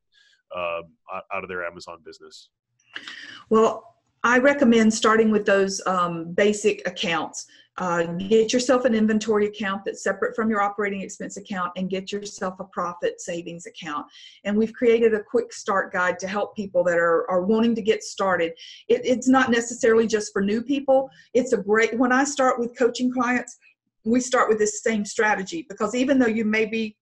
uh, 0.54 0.80
out 1.32 1.42
of 1.42 1.48
their 1.48 1.64
Amazon 1.64 1.98
business? 2.04 2.50
Well, 3.50 3.96
I 4.24 4.38
recommend 4.38 4.92
starting 4.92 5.30
with 5.30 5.46
those 5.46 5.80
um, 5.86 6.32
basic 6.32 6.86
accounts. 6.86 7.46
Uh, 7.76 8.02
get 8.02 8.52
yourself 8.52 8.84
an 8.84 8.92
inventory 8.92 9.46
account 9.46 9.84
that's 9.84 10.02
separate 10.02 10.34
from 10.34 10.50
your 10.50 10.60
operating 10.60 11.00
expense 11.00 11.36
account 11.36 11.70
and 11.76 11.88
get 11.88 12.10
yourself 12.10 12.58
a 12.58 12.64
profit 12.64 13.20
savings 13.20 13.66
account. 13.66 14.04
And 14.42 14.56
we've 14.56 14.72
created 14.72 15.14
a 15.14 15.22
quick 15.22 15.52
start 15.52 15.92
guide 15.92 16.18
to 16.18 16.26
help 16.26 16.56
people 16.56 16.82
that 16.84 16.98
are, 16.98 17.30
are 17.30 17.42
wanting 17.42 17.76
to 17.76 17.82
get 17.82 18.02
started. 18.02 18.52
It, 18.88 19.02
it's 19.04 19.28
not 19.28 19.52
necessarily 19.52 20.08
just 20.08 20.32
for 20.32 20.42
new 20.42 20.60
people. 20.60 21.08
It's 21.34 21.52
a 21.52 21.58
great, 21.58 21.96
when 21.96 22.10
I 22.10 22.24
start 22.24 22.58
with 22.58 22.76
coaching 22.76 23.12
clients, 23.12 23.56
we 24.04 24.20
start 24.20 24.48
with 24.48 24.58
this 24.58 24.82
same 24.82 25.04
strategy 25.04 25.66
because 25.68 25.94
even 25.94 26.18
though 26.18 26.26
you 26.26 26.44
may 26.44 26.64
be 26.64 26.96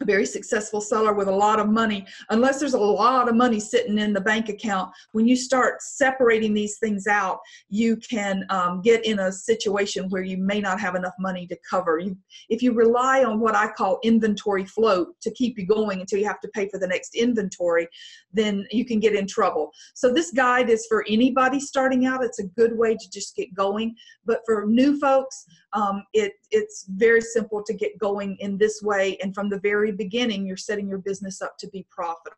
a 0.00 0.04
very 0.04 0.26
successful 0.26 0.80
seller 0.80 1.12
with 1.12 1.28
a 1.28 1.34
lot 1.34 1.58
of 1.58 1.68
money, 1.68 2.06
unless 2.30 2.60
there's 2.60 2.74
a 2.74 2.78
lot 2.78 3.28
of 3.28 3.34
money 3.34 3.58
sitting 3.58 3.98
in 3.98 4.12
the 4.12 4.20
bank 4.20 4.48
account, 4.48 4.90
when 5.12 5.26
you 5.26 5.34
start 5.34 5.82
separating 5.82 6.54
these 6.54 6.78
things 6.78 7.06
out, 7.06 7.40
you 7.68 7.96
can 7.96 8.44
um, 8.50 8.80
get 8.80 9.04
in 9.04 9.18
a 9.18 9.32
situation 9.32 10.08
where 10.08 10.22
you 10.22 10.36
may 10.36 10.60
not 10.60 10.80
have 10.80 10.94
enough 10.94 11.14
money 11.18 11.46
to 11.48 11.56
cover. 11.68 11.98
You, 11.98 12.16
if 12.48 12.62
you 12.62 12.72
rely 12.72 13.24
on 13.24 13.40
what 13.40 13.56
I 13.56 13.68
call 13.68 13.98
inventory 14.04 14.64
float 14.64 15.20
to 15.22 15.30
keep 15.32 15.58
you 15.58 15.66
going 15.66 16.00
until 16.00 16.20
you 16.20 16.26
have 16.26 16.40
to 16.40 16.48
pay 16.48 16.68
for 16.68 16.78
the 16.78 16.86
next 16.86 17.14
inventory, 17.14 17.88
then 18.32 18.66
you 18.70 18.84
can 18.84 19.00
get 19.00 19.14
in 19.14 19.26
trouble. 19.26 19.72
So 19.94 20.12
this 20.12 20.30
guide 20.30 20.70
is 20.70 20.86
for 20.88 21.04
anybody 21.08 21.58
starting 21.58 22.06
out. 22.06 22.24
It's 22.24 22.38
a 22.38 22.44
good 22.44 22.76
way 22.76 22.94
to 22.94 23.10
just 23.10 23.34
get 23.34 23.52
going. 23.54 23.96
But 24.24 24.40
for 24.46 24.66
new 24.66 24.98
folks, 25.00 25.44
um, 25.72 26.04
it, 26.12 26.32
it's 26.50 26.86
very 26.88 27.20
simple 27.20 27.62
to 27.62 27.74
get 27.74 27.98
going 27.98 28.36
in 28.40 28.58
this 28.58 28.80
way. 28.82 29.16
And 29.22 29.34
from 29.34 29.48
the 29.48 29.60
very 29.60 29.92
beginning, 29.92 30.46
you're 30.46 30.56
setting 30.56 30.88
your 30.88 30.98
business 30.98 31.42
up 31.42 31.56
to 31.58 31.68
be 31.68 31.86
profitable. 31.90 32.36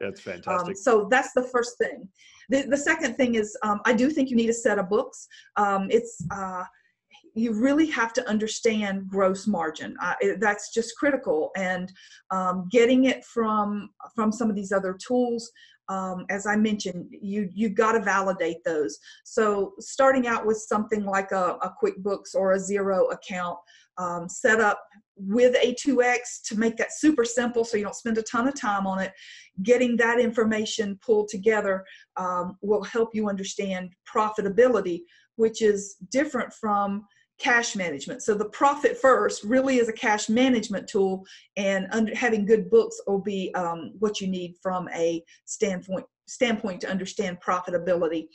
That's 0.00 0.20
fantastic. 0.20 0.68
Um, 0.68 0.74
so 0.76 1.08
that's 1.10 1.32
the 1.32 1.42
first 1.42 1.76
thing. 1.78 2.08
The, 2.50 2.62
the 2.62 2.76
second 2.76 3.16
thing 3.16 3.34
is 3.34 3.56
um, 3.62 3.80
I 3.84 3.92
do 3.92 4.10
think 4.10 4.30
you 4.30 4.36
need 4.36 4.50
a 4.50 4.54
set 4.54 4.78
of 4.78 4.88
books. 4.88 5.26
Um, 5.56 5.88
it's 5.90 6.24
uh, 6.30 6.64
you 7.34 7.52
really 7.52 7.86
have 7.86 8.12
to 8.14 8.28
understand 8.28 9.08
gross 9.08 9.46
margin. 9.46 9.96
Uh, 10.00 10.14
it, 10.20 10.40
that's 10.40 10.72
just 10.72 10.96
critical, 10.96 11.50
and 11.56 11.92
um, 12.30 12.68
getting 12.70 13.04
it 13.04 13.24
from 13.24 13.90
from 14.14 14.32
some 14.32 14.48
of 14.48 14.56
these 14.56 14.72
other 14.72 14.96
tools 15.04 15.50
um, 15.88 16.26
as 16.28 16.46
I 16.46 16.56
mentioned, 16.56 17.06
you 17.10 17.48
you've 17.52 17.74
got 17.74 17.92
to 17.92 18.00
validate 18.00 18.62
those. 18.64 18.98
So 19.24 19.72
starting 19.78 20.26
out 20.26 20.46
with 20.46 20.58
something 20.58 21.04
like 21.04 21.32
a, 21.32 21.56
a 21.62 21.74
QuickBooks 21.82 22.34
or 22.34 22.52
a 22.52 22.58
Xero 22.58 23.12
account, 23.12 23.58
um, 23.96 24.28
set 24.28 24.60
up 24.60 24.80
with 25.16 25.56
A2X 25.56 26.42
to 26.46 26.56
make 26.56 26.76
that 26.76 26.92
super 26.92 27.24
simple 27.24 27.64
so 27.64 27.76
you 27.76 27.82
don't 27.82 27.94
spend 27.94 28.18
a 28.18 28.22
ton 28.22 28.46
of 28.46 28.54
time 28.54 28.86
on 28.86 29.00
it. 29.00 29.12
Getting 29.62 29.96
that 29.96 30.20
information 30.20 30.98
pulled 31.04 31.28
together 31.28 31.84
um, 32.16 32.56
will 32.62 32.84
help 32.84 33.14
you 33.14 33.28
understand 33.28 33.90
profitability, 34.06 35.00
which 35.36 35.60
is 35.60 35.96
different 36.10 36.52
from 36.52 37.04
cash 37.38 37.76
management. 37.76 38.22
So 38.22 38.34
the 38.34 38.48
profit 38.48 38.98
first 38.98 39.44
really 39.44 39.78
is 39.78 39.88
a 39.88 39.92
cash 39.92 40.28
management 40.28 40.88
tool, 40.88 41.24
and 41.56 41.86
under, 41.92 42.14
having 42.14 42.44
good 42.44 42.70
books 42.70 43.00
will 43.06 43.20
be 43.20 43.54
um, 43.54 43.92
what 43.98 44.20
you 44.20 44.28
need 44.28 44.54
from 44.62 44.88
a 44.94 45.22
standpoint 45.44 46.06
standpoint 46.26 46.80
to 46.82 46.90
understand 46.90 47.38
profitability. 47.40 48.26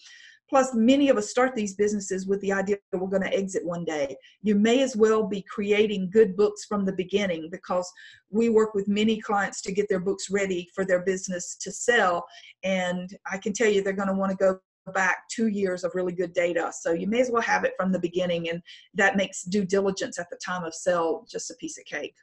Plus, 0.50 0.74
many 0.74 1.10
of 1.10 1.18
us 1.18 1.30
start 1.30 1.56
these 1.56 1.74
businesses 1.76 2.28
with 2.28 2.40
the 2.42 2.52
idea 2.52 2.78
that 2.92 2.98
we're 2.98 3.08
going 3.08 3.24
to 3.24 3.34
exit 3.34 3.66
one 3.66 3.86
day. 3.86 4.16
You 4.42 4.56
may 4.56 4.82
as 4.82 4.96
well 4.96 5.26
be 5.26 5.42
creating 5.44 6.12
good 6.12 6.36
books 6.36 6.66
from 6.66 6.86
the 6.86 6.94
beginning 6.94 7.50
because 7.52 7.92
we 8.30 8.50
work 8.50 8.74
with 8.74 8.88
many 8.88 9.20
clients 9.20 9.62
to 9.62 9.72
get 9.72 9.88
their 9.90 10.00
books 10.00 10.30
ready 10.30 10.70
for 10.76 10.86
their 10.86 11.04
business 11.04 11.56
to 11.62 11.72
sell. 11.72 12.26
And 12.64 13.16
I 13.32 13.38
can 13.38 13.54
tell 13.54 13.70
you 13.70 13.82
they're 13.82 13.94
going 13.94 14.10
to 14.10 14.14
want 14.14 14.32
to 14.32 14.38
go 14.38 14.60
back 14.92 15.30
two 15.30 15.48
years 15.48 15.84
of 15.84 15.96
really 15.96 16.14
good 16.14 16.34
data. 16.34 16.72
So 16.78 16.92
you 16.92 17.08
may 17.08 17.22
as 17.22 17.32
well 17.32 17.42
have 17.42 17.64
it 17.64 17.74
from 17.78 17.92
the 17.92 18.00
beginning, 18.00 18.50
and 18.50 18.62
that 18.96 19.16
makes 19.16 19.44
due 19.44 19.66
diligence 19.66 20.20
at 20.20 20.30
the 20.30 20.38
time 20.46 20.64
of 20.64 20.74
sale 20.74 21.26
just 21.30 21.52
a 21.52 21.56
piece 21.56 21.78
of 21.78 21.86
cake. 21.86 22.16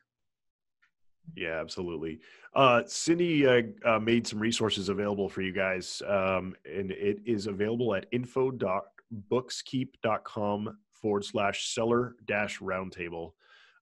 Yeah, 1.36 1.60
absolutely. 1.60 2.20
Uh, 2.54 2.82
Cindy 2.86 3.46
uh, 3.46 3.62
uh, 3.84 4.00
made 4.00 4.26
some 4.26 4.40
resources 4.40 4.88
available 4.88 5.28
for 5.28 5.42
you 5.42 5.52
guys, 5.52 6.02
um, 6.06 6.56
and 6.64 6.90
it 6.90 7.20
is 7.24 7.46
available 7.46 7.94
at 7.94 8.06
info.bookskeep.com 8.10 10.78
forward 10.92 11.24
slash 11.24 11.68
seller 11.68 12.16
dash 12.26 12.58
roundtable. 12.58 13.34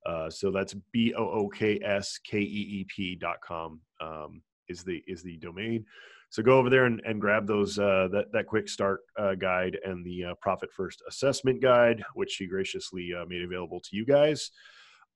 Uh, 0.07 0.31
so 0.31 0.51
that's 0.51 0.75
B 0.93 1.15
O 1.17 1.25
O 1.25 1.49
K 1.49 1.81
S 1.83 2.19
K 2.19 2.39
E 2.39 2.43
E 2.43 2.85
P 2.89 3.17
dot 3.17 3.41
com 3.41 3.81
um, 4.01 4.43
is 4.69 4.85
the 4.85 5.03
is 5.07 5.23
the 5.23 5.39
domain. 5.39 5.87
So 6.31 6.43
go 6.43 6.59
over 6.59 6.69
there 6.69 6.85
and, 6.85 7.01
and 7.07 7.21
grab 7.21 7.47
those 7.47 7.79
uh, 7.79 8.09
that 8.13 8.27
that 8.33 8.47
quick 8.47 8.69
start 8.69 9.01
uh, 9.19 9.35
guide 9.35 9.79
and 9.85 10.05
the 10.05 10.25
uh, 10.25 10.35
profit 10.41 10.71
first 10.73 11.03
assessment 11.09 11.63
guide, 11.63 12.03
which 12.15 12.33
she 12.33 12.47
graciously 12.47 13.11
uh, 13.19 13.25
made 13.27 13.43
available 13.43 13.81
to 13.81 13.97
you 13.97 14.05
guys. 14.05 14.51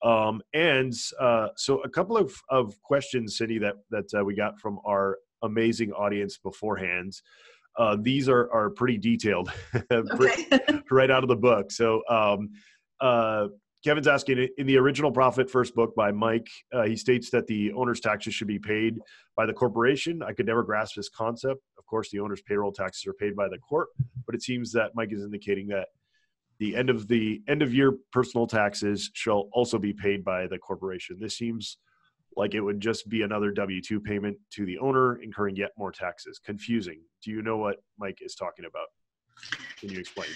Um, 0.02 0.40
and 0.52 0.92
uh, 1.20 1.48
so 1.56 1.80
a 1.82 1.88
couple 1.88 2.16
of, 2.16 2.34
of 2.48 2.80
questions, 2.82 3.36
Cindy, 3.36 3.58
that 3.58 3.74
that 3.90 4.06
uh, 4.18 4.24
we 4.24 4.34
got 4.34 4.58
from 4.58 4.78
our 4.86 5.18
amazing 5.42 5.92
audience 5.92 6.38
beforehand. 6.38 7.12
these 7.98 8.28
are 8.28 8.50
are 8.52 8.70
pretty 8.70 8.96
detailed, 8.96 9.52
right 10.90 11.10
out 11.10 11.22
of 11.22 11.28
the 11.28 11.36
book. 11.36 11.70
So 11.70 12.02
um, 12.08 12.50
Kevin's 13.84 14.06
asking 14.06 14.48
in 14.58 14.66
the 14.66 14.78
original 14.78 15.10
Profit 15.10 15.50
First 15.50 15.74
book 15.74 15.94
by 15.96 16.12
Mike, 16.12 16.48
uh, 16.72 16.84
he 16.84 16.96
states 16.96 17.30
that 17.30 17.46
the 17.48 17.72
owner's 17.72 18.00
taxes 18.00 18.32
should 18.32 18.46
be 18.46 18.58
paid 18.58 18.98
by 19.36 19.44
the 19.44 19.52
corporation. 19.52 20.22
I 20.22 20.32
could 20.32 20.46
never 20.46 20.62
grasp 20.62 20.94
this 20.94 21.08
concept. 21.08 21.60
Of 21.78 21.86
course, 21.86 22.10
the 22.10 22.20
owner's 22.20 22.42
payroll 22.42 22.72
taxes 22.72 23.06
are 23.06 23.14
paid 23.14 23.34
by 23.34 23.48
the 23.48 23.58
corp, 23.58 23.88
but 24.24 24.34
it 24.34 24.42
seems 24.42 24.72
that 24.72 24.92
Mike 24.94 25.12
is 25.12 25.22
indicating 25.22 25.66
that 25.68 25.88
the 26.58 26.76
end 26.76 26.90
of 26.90 27.08
the 27.08 27.42
end 27.48 27.60
of 27.60 27.74
year 27.74 27.94
personal 28.12 28.46
taxes 28.46 29.10
shall 29.14 29.48
also 29.52 29.78
be 29.78 29.92
paid 29.92 30.24
by 30.24 30.46
the 30.46 30.58
corporation. 30.58 31.16
This 31.18 31.36
seems 31.36 31.78
like 32.36 32.54
it 32.54 32.60
would 32.60 32.80
just 32.80 33.08
be 33.08 33.22
another 33.22 33.50
W 33.50 33.82
two 33.82 34.00
payment 34.00 34.36
to 34.52 34.64
the 34.64 34.78
owner, 34.78 35.16
incurring 35.16 35.56
yet 35.56 35.70
more 35.76 35.90
taxes. 35.90 36.40
Confusing. 36.44 37.00
Do 37.24 37.32
you 37.32 37.42
know 37.42 37.56
what 37.56 37.76
Mike 37.98 38.18
is 38.20 38.36
talking 38.36 38.64
about? 38.64 38.86
Can 39.80 39.88
you 39.90 39.98
explain? 39.98 40.28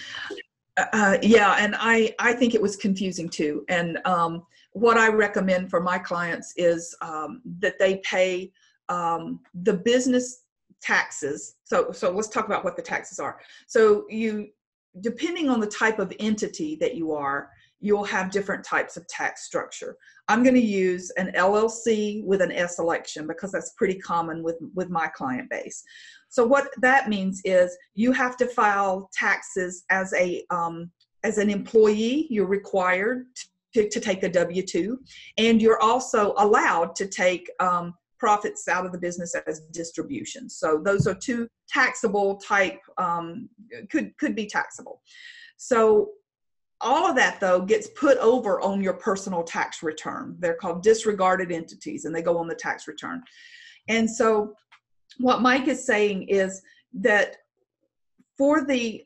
Uh, 0.77 1.17
yeah, 1.21 1.55
and 1.59 1.75
I 1.77 2.13
I 2.19 2.33
think 2.33 2.53
it 2.53 2.61
was 2.61 2.75
confusing 2.75 3.29
too. 3.29 3.65
And 3.67 3.99
um, 4.05 4.45
what 4.73 4.97
I 4.97 5.09
recommend 5.09 5.69
for 5.69 5.81
my 5.81 5.97
clients 5.97 6.53
is 6.55 6.95
um, 7.01 7.41
that 7.59 7.79
they 7.79 7.97
pay 7.97 8.51
um, 8.89 9.39
the 9.63 9.73
business 9.73 10.43
taxes. 10.81 11.55
So 11.63 11.91
so 11.91 12.11
let's 12.11 12.27
talk 12.27 12.45
about 12.45 12.63
what 12.63 12.75
the 12.75 12.83
taxes 12.83 13.19
are. 13.19 13.39
So 13.65 14.05
you 14.09 14.49
depending 15.01 15.49
on 15.49 15.59
the 15.59 15.67
type 15.67 15.99
of 15.99 16.13
entity 16.19 16.75
that 16.75 16.95
you 16.95 17.13
are, 17.13 17.51
you'll 17.79 18.03
have 18.03 18.31
different 18.31 18.63
types 18.63 18.97
of 18.97 19.07
tax 19.07 19.45
structure. 19.45 19.95
I'm 20.27 20.43
going 20.43 20.55
to 20.55 20.61
use 20.61 21.11
an 21.17 21.31
LLC 21.35 22.23
with 22.25 22.41
an 22.41 22.51
S 22.51 22.79
election 22.79 23.27
because 23.27 23.51
that's 23.51 23.73
pretty 23.77 23.99
common 23.99 24.43
with 24.43 24.57
with 24.73 24.89
my 24.89 25.07
client 25.07 25.49
base. 25.49 25.83
So 26.29 26.45
what 26.45 26.67
that 26.81 27.09
means 27.09 27.41
is 27.45 27.75
you 27.95 28.11
have 28.11 28.35
to 28.37 28.47
file 28.47 29.09
taxes 29.13 29.83
as 29.89 30.13
a 30.13 30.43
um, 30.49 30.91
as 31.23 31.37
an 31.37 31.49
employee. 31.49 32.27
You're 32.29 32.47
required 32.47 33.25
to, 33.73 33.87
to 33.89 33.99
take 33.99 34.23
a 34.23 34.29
W 34.29 34.63
two, 34.63 34.99
and 35.37 35.61
you're 35.61 35.81
also 35.81 36.33
allowed 36.37 36.95
to 36.97 37.07
take 37.07 37.49
um, 37.59 37.93
profits 38.19 38.67
out 38.67 38.85
of 38.85 38.91
the 38.91 38.97
business 38.97 39.35
as 39.45 39.61
distributions. 39.71 40.57
So 40.57 40.81
those 40.83 41.07
are 41.07 41.15
two 41.15 41.47
taxable 41.69 42.37
type 42.37 42.79
um, 42.97 43.49
could 43.89 44.17
could 44.17 44.35
be 44.35 44.47
taxable. 44.47 45.01
So 45.57 46.09
all 46.81 47.09
of 47.09 47.15
that 47.15 47.39
though 47.39 47.61
gets 47.61 47.87
put 47.89 48.17
over 48.19 48.61
on 48.61 48.81
your 48.81 48.93
personal 48.93 49.43
tax 49.43 49.81
return. 49.81 50.35
They're 50.39 50.55
called 50.55 50.83
disregarded 50.83 51.51
entities, 51.51 52.05
and 52.05 52.13
they 52.13 52.21
go 52.21 52.37
on 52.37 52.47
the 52.47 52.55
tax 52.55 52.87
return. 52.87 53.23
And 53.87 54.09
so 54.09 54.53
what 55.17 55.41
Mike 55.41 55.67
is 55.67 55.85
saying 55.85 56.27
is 56.27 56.61
that 56.93 57.37
for 58.37 58.65
the 58.65 59.03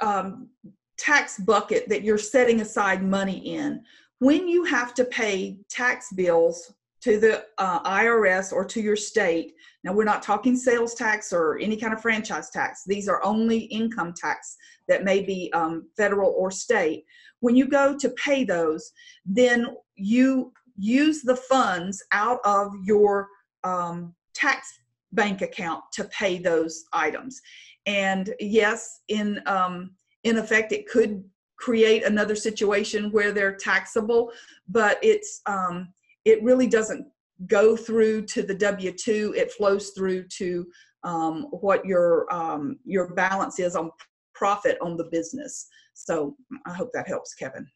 um, 0.00 0.48
tax 0.96 1.38
bucket 1.38 1.88
that 1.88 2.02
you're 2.02 2.18
setting 2.18 2.60
aside 2.60 3.02
money 3.02 3.38
in, 3.54 3.82
when 4.18 4.48
you 4.48 4.64
have 4.64 4.94
to 4.94 5.04
pay 5.04 5.58
tax 5.68 6.12
bills 6.12 6.72
to 7.02 7.18
the 7.18 7.44
uh, 7.58 7.82
IRS 7.82 8.52
or 8.52 8.64
to 8.64 8.80
your 8.80 8.96
state, 8.96 9.54
now 9.84 9.92
we're 9.92 10.04
not 10.04 10.22
talking 10.22 10.56
sales 10.56 10.94
tax 10.94 11.32
or 11.32 11.58
any 11.58 11.76
kind 11.76 11.92
of 11.92 12.00
franchise 12.00 12.50
tax, 12.50 12.84
these 12.86 13.08
are 13.08 13.22
only 13.24 13.58
income 13.58 14.14
tax 14.16 14.56
that 14.88 15.04
may 15.04 15.20
be 15.20 15.52
um, 15.52 15.88
federal 15.96 16.30
or 16.30 16.50
state. 16.50 17.04
When 17.40 17.56
you 17.56 17.66
go 17.66 17.96
to 17.98 18.08
pay 18.10 18.44
those, 18.44 18.92
then 19.26 19.66
you 19.96 20.52
use 20.76 21.22
the 21.22 21.36
funds 21.36 22.02
out 22.12 22.38
of 22.44 22.72
your 22.84 23.28
um, 23.64 24.14
tax 24.34 24.72
bank 25.12 25.42
account 25.42 25.82
to 25.92 26.04
pay 26.04 26.38
those 26.38 26.84
items. 26.92 27.40
And 27.86 28.32
yes, 28.38 29.00
in 29.08 29.40
um, 29.46 29.90
in 30.24 30.38
effect, 30.38 30.70
it 30.70 30.88
could 30.88 31.24
create 31.56 32.04
another 32.04 32.34
situation 32.34 33.10
where 33.10 33.32
they're 33.32 33.56
taxable, 33.56 34.32
but 34.68 34.98
it's 35.02 35.40
um, 35.46 35.92
it 36.24 36.42
really 36.42 36.66
doesn't 36.66 37.06
go 37.46 37.76
through 37.76 38.26
to 38.26 38.42
the 38.42 38.54
W 38.54 38.92
two. 38.92 39.34
It 39.36 39.52
flows 39.52 39.90
through 39.90 40.28
to 40.38 40.66
um, 41.04 41.46
what 41.50 41.84
your 41.84 42.32
um, 42.32 42.78
your 42.84 43.14
balance 43.14 43.58
is 43.58 43.76
on 43.76 43.90
profit 44.34 44.78
on 44.80 44.96
the 44.96 45.04
business. 45.04 45.68
So 45.94 46.36
I 46.66 46.72
hope 46.72 46.90
that 46.94 47.08
helps, 47.08 47.34
Kevin. 47.34 47.66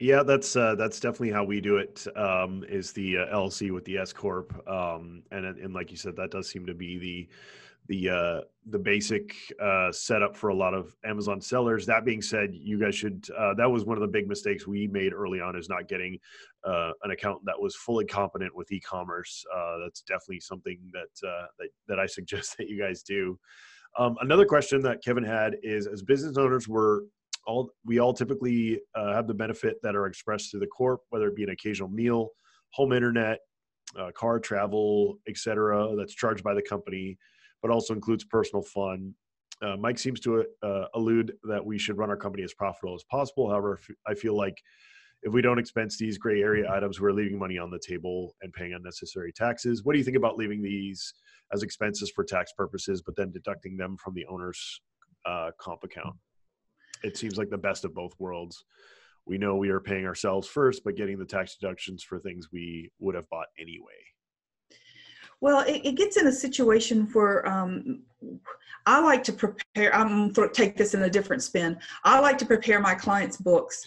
Yeah, 0.00 0.22
that's 0.22 0.56
uh, 0.56 0.74
that's 0.74 1.00
definitely 1.00 1.30
how 1.30 1.44
we 1.44 1.60
do 1.60 1.76
it. 1.76 2.06
Um, 2.16 2.64
is 2.68 2.92
the 2.92 3.18
uh, 3.18 3.36
LLC 3.36 3.70
with 3.70 3.84
the 3.84 3.98
S 3.98 4.12
corp, 4.12 4.52
um, 4.68 5.22
and 5.30 5.46
and 5.46 5.72
like 5.72 5.90
you 5.90 5.96
said, 5.96 6.16
that 6.16 6.30
does 6.30 6.48
seem 6.48 6.66
to 6.66 6.74
be 6.74 6.98
the 6.98 7.28
the 7.86 8.08
uh, 8.08 8.40
the 8.70 8.78
basic 8.78 9.34
uh, 9.60 9.92
setup 9.92 10.34
for 10.34 10.48
a 10.48 10.54
lot 10.54 10.72
of 10.72 10.94
Amazon 11.04 11.40
sellers. 11.40 11.84
That 11.84 12.04
being 12.04 12.22
said, 12.22 12.54
you 12.54 12.78
guys 12.78 12.94
should. 12.94 13.26
Uh, 13.36 13.54
that 13.54 13.70
was 13.70 13.84
one 13.84 13.96
of 13.96 14.00
the 14.00 14.08
big 14.08 14.26
mistakes 14.26 14.66
we 14.66 14.86
made 14.86 15.12
early 15.12 15.40
on 15.40 15.56
is 15.56 15.68
not 15.68 15.86
getting 15.86 16.18
uh, 16.64 16.92
an 17.02 17.10
account 17.10 17.40
that 17.44 17.60
was 17.60 17.76
fully 17.76 18.06
competent 18.06 18.54
with 18.56 18.72
e-commerce. 18.72 19.44
Uh, 19.54 19.78
that's 19.82 20.00
definitely 20.02 20.40
something 20.40 20.78
that, 20.92 21.28
uh, 21.28 21.46
that 21.58 21.68
that 21.88 21.98
I 21.98 22.06
suggest 22.18 22.56
that 22.58 22.68
you 22.68 22.78
guys 22.78 23.02
do. 23.02 23.38
Um, 23.98 24.16
another 24.22 24.46
question 24.46 24.80
that 24.82 25.04
Kevin 25.04 25.24
had 25.24 25.56
is: 25.62 25.86
as 25.86 26.02
business 26.02 26.38
owners, 26.38 26.66
we're 26.66 27.02
all 27.46 27.70
we 27.84 27.98
all 27.98 28.14
typically 28.14 28.80
have 28.96 29.26
the 29.26 29.34
benefit 29.34 29.76
that 29.82 29.94
are 29.94 30.06
expressed 30.06 30.50
through 30.50 30.60
the 30.60 30.66
corp, 30.66 31.02
whether 31.10 31.28
it 31.28 31.36
be 31.36 31.44
an 31.44 31.50
occasional 31.50 31.90
meal, 31.90 32.30
home 32.70 32.94
internet, 32.94 33.40
car 34.14 34.40
travel, 34.40 35.18
etc. 35.28 35.94
That's 35.98 36.14
charged 36.14 36.42
by 36.42 36.54
the 36.54 36.62
company 36.62 37.18
but 37.64 37.70
also 37.70 37.94
includes 37.94 38.24
personal 38.24 38.62
fun. 38.62 39.14
Uh, 39.62 39.74
Mike 39.78 39.98
seems 39.98 40.20
to 40.20 40.44
uh, 40.62 40.84
allude 40.92 41.32
that 41.44 41.64
we 41.64 41.78
should 41.78 41.96
run 41.96 42.10
our 42.10 42.16
company 42.16 42.42
as 42.42 42.52
profitable 42.52 42.94
as 42.94 43.04
possible. 43.04 43.48
However, 43.48 43.80
I 44.06 44.12
feel 44.12 44.36
like 44.36 44.62
if 45.22 45.32
we 45.32 45.40
don't 45.40 45.58
expense 45.58 45.96
these 45.96 46.18
gray 46.18 46.42
area 46.42 46.70
items, 46.70 47.00
we're 47.00 47.12
leaving 47.12 47.38
money 47.38 47.56
on 47.56 47.70
the 47.70 47.78
table 47.78 48.34
and 48.42 48.52
paying 48.52 48.74
unnecessary 48.74 49.32
taxes. 49.32 49.82
What 49.82 49.94
do 49.94 49.98
you 49.98 50.04
think 50.04 50.18
about 50.18 50.36
leaving 50.36 50.60
these 50.60 51.14
as 51.54 51.62
expenses 51.62 52.12
for 52.14 52.22
tax 52.22 52.52
purposes, 52.52 53.00
but 53.00 53.16
then 53.16 53.30
deducting 53.30 53.78
them 53.78 53.96
from 53.96 54.12
the 54.12 54.26
owner's 54.26 54.82
uh, 55.24 55.50
comp 55.58 55.84
account? 55.84 56.16
It 57.02 57.16
seems 57.16 57.38
like 57.38 57.48
the 57.48 57.56
best 57.56 57.86
of 57.86 57.94
both 57.94 58.12
worlds. 58.18 58.62
We 59.24 59.38
know 59.38 59.56
we 59.56 59.70
are 59.70 59.80
paying 59.80 60.04
ourselves 60.04 60.46
first, 60.46 60.82
but 60.84 60.96
getting 60.96 61.18
the 61.18 61.24
tax 61.24 61.56
deductions 61.56 62.02
for 62.02 62.18
things 62.18 62.48
we 62.52 62.90
would 62.98 63.14
have 63.14 63.30
bought 63.30 63.46
anyway. 63.58 64.13
Well, 65.44 65.60
it, 65.60 65.82
it 65.84 65.96
gets 65.96 66.16
in 66.16 66.26
a 66.26 66.32
situation 66.32 67.06
where 67.12 67.46
um, 67.46 68.00
I 68.86 68.98
like 69.00 69.22
to 69.24 69.32
prepare. 69.34 69.94
I'm 69.94 70.32
going 70.32 70.48
to 70.48 70.54
take 70.54 70.74
this 70.74 70.94
in 70.94 71.02
a 71.02 71.10
different 71.10 71.42
spin. 71.42 71.76
I 72.02 72.18
like 72.20 72.38
to 72.38 72.46
prepare 72.46 72.80
my 72.80 72.94
clients' 72.94 73.36
books 73.36 73.84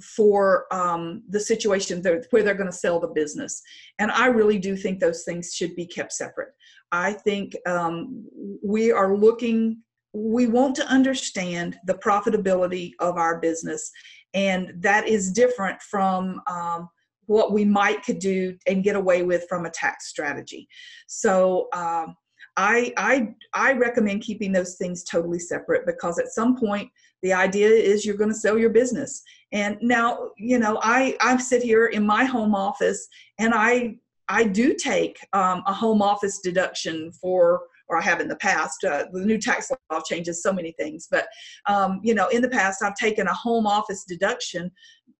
for 0.00 0.72
um, 0.72 1.24
the 1.28 1.40
situation 1.40 2.04
where 2.30 2.44
they're 2.44 2.54
going 2.54 2.70
to 2.70 2.72
sell 2.84 3.00
the 3.00 3.08
business. 3.08 3.62
And 3.98 4.12
I 4.12 4.26
really 4.26 4.60
do 4.60 4.76
think 4.76 5.00
those 5.00 5.24
things 5.24 5.52
should 5.52 5.74
be 5.74 5.86
kept 5.86 6.12
separate. 6.12 6.50
I 6.92 7.14
think 7.14 7.56
um, 7.66 8.24
we 8.62 8.92
are 8.92 9.16
looking, 9.16 9.78
we 10.12 10.46
want 10.46 10.76
to 10.76 10.86
understand 10.86 11.80
the 11.84 11.94
profitability 11.94 12.92
of 13.00 13.16
our 13.16 13.40
business. 13.40 13.90
And 14.34 14.72
that 14.76 15.08
is 15.08 15.32
different 15.32 15.82
from 15.82 16.40
um, 16.46 16.88
what 17.26 17.52
we 17.52 17.64
might 17.64 18.02
could 18.04 18.18
do 18.18 18.56
and 18.66 18.84
get 18.84 18.96
away 18.96 19.22
with 19.22 19.46
from 19.48 19.64
a 19.64 19.70
tax 19.70 20.08
strategy. 20.08 20.68
So 21.06 21.68
um, 21.72 22.16
I, 22.56 22.92
I, 22.96 23.34
I 23.54 23.72
recommend 23.72 24.22
keeping 24.22 24.52
those 24.52 24.76
things 24.76 25.04
totally 25.04 25.38
separate 25.38 25.86
because 25.86 26.18
at 26.18 26.28
some 26.28 26.56
point 26.56 26.90
the 27.22 27.32
idea 27.32 27.68
is 27.68 28.04
you're 28.04 28.16
going 28.16 28.32
to 28.32 28.36
sell 28.36 28.58
your 28.58 28.70
business. 28.70 29.22
And 29.52 29.78
now, 29.80 30.30
you 30.36 30.58
know, 30.58 30.78
I, 30.82 31.16
I 31.20 31.36
sit 31.36 31.62
here 31.62 31.86
in 31.86 32.04
my 32.04 32.24
home 32.24 32.54
office 32.54 33.06
and 33.38 33.54
I, 33.54 33.96
I 34.28 34.44
do 34.44 34.74
take 34.74 35.18
um, 35.32 35.62
a 35.66 35.72
home 35.72 36.02
office 36.02 36.40
deduction 36.40 37.12
for 37.12 37.62
or 37.88 37.98
I 37.98 38.02
have 38.02 38.20
in 38.20 38.28
the 38.28 38.36
past. 38.36 38.82
Uh, 38.84 39.04
the 39.12 39.24
new 39.24 39.38
tax 39.38 39.70
law 39.90 40.00
changes 40.00 40.42
so 40.42 40.52
many 40.52 40.72
things, 40.78 41.08
but 41.10 41.26
um, 41.66 42.00
you 42.02 42.14
know, 42.14 42.28
in 42.28 42.40
the 42.40 42.48
past, 42.48 42.82
I've 42.82 42.94
taken 42.94 43.26
a 43.26 43.34
home 43.34 43.66
office 43.66 44.04
deduction 44.04 44.70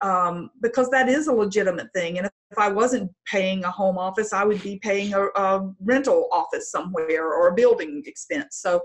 um, 0.03 0.51
because 0.61 0.89
that 0.89 1.07
is 1.09 1.27
a 1.27 1.33
legitimate 1.33 1.87
thing. 1.95 2.17
And 2.17 2.27
if 2.51 2.57
I 2.57 2.69
wasn't 2.69 3.09
paying 3.25 3.63
a 3.63 3.71
home 3.71 3.97
office, 3.97 4.33
I 4.33 4.43
would 4.43 4.61
be 4.61 4.77
paying 4.77 5.13
a, 5.13 5.27
a 5.35 5.73
rental 5.79 6.27
office 6.31 6.69
somewhere 6.69 7.33
or 7.33 7.47
a 7.47 7.55
building 7.55 8.03
expense. 8.05 8.57
So, 8.57 8.83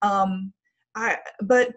um, 0.00 0.52
I 0.94 1.18
but 1.42 1.72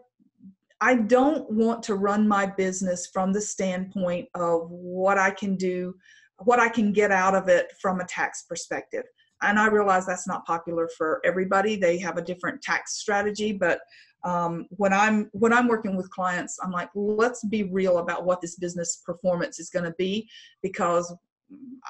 I 0.80 0.96
don't 0.96 1.50
want 1.52 1.82
to 1.84 1.96
run 1.96 2.28
my 2.28 2.46
business 2.46 3.08
from 3.12 3.34
the 3.34 3.42
standpoint 3.42 4.28
of 4.36 4.70
what 4.70 5.18
I 5.18 5.32
can 5.32 5.56
do, 5.56 5.96
what 6.44 6.60
I 6.60 6.70
can 6.70 6.92
get 6.94 7.12
out 7.12 7.36
of 7.36 7.48
it 7.48 7.72
from 7.82 8.00
a 8.00 8.06
tax 8.06 8.44
perspective. 8.44 9.06
And 9.42 9.60
I 9.60 9.68
realize 9.68 10.06
that's 10.06 10.28
not 10.28 10.46
popular 10.46 10.90
for 10.98 11.20
everybody. 11.26 11.76
They 11.76 11.98
have 12.00 12.18
a 12.18 12.22
different 12.22 12.62
tax 12.62 12.98
strategy, 12.98 13.54
but 13.54 13.80
um, 14.24 14.68
when 14.72 14.94
i'm 14.94 15.30
when 15.34 15.54
i'm 15.54 15.68
working 15.68 15.96
with 15.96 16.10
clients 16.10 16.58
i'm 16.64 16.72
like 16.72 16.90
let's 16.96 17.44
be 17.46 17.64
real 17.64 17.98
about 17.98 18.26
what 18.26 18.42
this 18.42 18.56
business 18.56 19.02
performance 19.06 19.60
is 19.60 19.70
going 19.70 19.86
to 19.86 19.94
be 19.98 20.28
because 20.62 21.14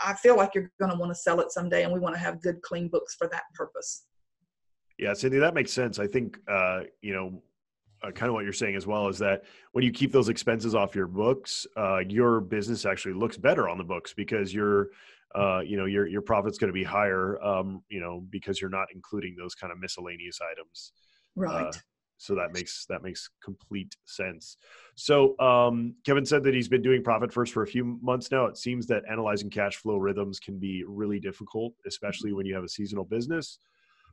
i 0.03 0.13
feel 0.13 0.35
like 0.35 0.53
you're 0.55 0.71
going 0.79 0.91
to 0.91 0.97
want 0.97 1.11
to 1.11 1.15
sell 1.15 1.39
it 1.39 1.51
someday 1.51 1.83
and 1.83 1.93
we 1.93 1.99
want 1.99 2.15
to 2.15 2.19
have 2.19 2.41
good 2.41 2.61
clean 2.61 2.87
books 2.87 3.15
for 3.15 3.27
that 3.27 3.43
purpose. 3.53 4.05
Yeah 4.97 5.13
cindy 5.13 5.39
that 5.39 5.53
makes 5.53 5.71
sense. 5.71 5.99
I 5.99 6.07
think 6.07 6.39
uh, 6.47 6.81
you 7.01 7.13
know 7.13 7.41
uh, 8.03 8.11
kind 8.11 8.27
of 8.27 8.33
what 8.33 8.43
you're 8.43 8.53
saying 8.53 8.75
as 8.75 8.85
well 8.85 9.07
is 9.07 9.17
that 9.19 9.43
when 9.71 9.83
you 9.83 9.91
keep 9.91 10.11
those 10.11 10.29
expenses 10.29 10.75
off 10.75 10.95
your 10.95 11.07
books 11.07 11.65
uh, 11.77 11.99
your 11.99 12.41
business 12.41 12.85
actually 12.85 13.13
looks 13.13 13.37
better 13.37 13.69
on 13.69 13.77
the 13.77 13.83
books 13.83 14.13
because 14.13 14.53
your 14.53 14.89
uh, 15.35 15.61
you 15.61 15.77
know 15.77 15.85
your 15.85 16.05
your 16.07 16.21
profit's 16.21 16.57
going 16.57 16.67
to 16.67 16.73
be 16.73 16.83
higher 16.83 17.41
um, 17.43 17.81
you 17.89 17.99
know 17.99 18.23
because 18.29 18.61
you're 18.61 18.69
not 18.69 18.87
including 18.93 19.35
those 19.35 19.55
kind 19.55 19.71
of 19.71 19.79
miscellaneous 19.79 20.39
items. 20.51 20.91
Right. 21.35 21.65
uh, 21.65 21.71
so 22.23 22.35
that 22.35 22.53
makes 22.53 22.85
that 22.87 23.03
makes 23.03 23.29
complete 23.43 23.97
sense. 24.05 24.55
So 24.95 25.37
um, 25.39 25.95
kevin 26.05 26.25
said 26.25 26.43
that 26.43 26.53
he's 26.53 26.69
been 26.69 26.81
doing 26.81 27.03
profit 27.03 27.33
first 27.33 27.51
for 27.53 27.63
a 27.63 27.67
few 27.67 27.99
months 28.01 28.31
now. 28.31 28.45
It 28.45 28.57
seems 28.57 28.87
that 28.87 29.03
analyzing 29.11 29.49
cash 29.49 29.75
flow 29.75 29.97
rhythms 29.97 30.39
can 30.39 30.57
be 30.57 30.85
really 30.87 31.19
difficult 31.19 31.73
especially 31.85 32.31
when 32.31 32.45
you 32.45 32.55
have 32.55 32.63
a 32.63 32.69
seasonal 32.69 33.03
business. 33.03 33.59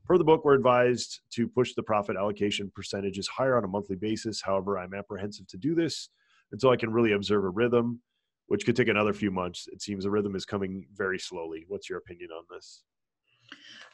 Per 0.07 0.19
the 0.19 0.25
book 0.25 0.45
we're 0.45 0.55
advised 0.55 1.21
to 1.35 1.47
push 1.47 1.75
the 1.75 1.85
profit 1.85 2.17
allocation 2.17 2.73
percentages 2.75 3.29
higher 3.29 3.57
on 3.57 3.65
a 3.65 3.69
monthly 3.69 3.97
basis. 3.97 4.43
However 4.43 4.79
i'm 4.79 4.95
apprehensive 4.95 5.47
to 5.49 5.57
do 5.57 5.77
this 5.77 6.09
until 6.51 6.71
i 6.71 6.77
can 6.77 6.91
really 6.91 7.13
observe 7.13 7.45
a 7.45 7.51
rhythm 7.51 8.01
which 8.49 8.67
could 8.67 8.75
take 8.75 8.89
another 8.89 9.13
few 9.13 9.31
months. 9.31 9.69
It 9.73 9.81
seems 9.81 10.03
the 10.03 10.11
rhythm 10.11 10.35
is 10.35 10.45
coming 10.45 10.85
very 10.93 11.21
slowly. 11.21 11.65
What's 11.69 11.89
your 11.89 11.99
opinion 11.99 12.31
on 12.33 12.43
this 12.51 12.83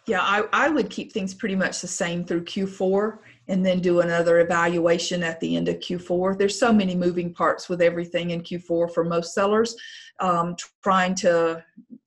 yeah, 0.07 0.21
I, 0.23 0.45
I 0.53 0.69
would 0.69 0.89
keep 0.89 1.13
things 1.13 1.35
pretty 1.35 1.57
much 1.57 1.81
the 1.81 1.89
same 1.89 2.25
through 2.25 2.45
Q4 2.45 3.19
and 3.49 3.65
then 3.65 3.81
do 3.81 4.01
another 4.01 4.41
evaluation 4.41 5.23
at 5.23 5.41
the 5.41 5.57
end 5.57 5.69
of 5.69 5.77
Q4. 5.77 6.39
There's 6.39 6.59
so 6.59 6.73
many 6.73 6.95
moving 6.95 7.33
parts 7.33 7.69
with 7.69 7.83
everything 7.83 8.31
in 8.31 8.43
Q4 8.43 8.93
for 8.93 9.05
most 9.05 9.35
sellers. 9.35 9.75
Um, 10.21 10.57
trying 10.83 11.15
to 11.17 11.65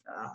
uh, 0.07 0.29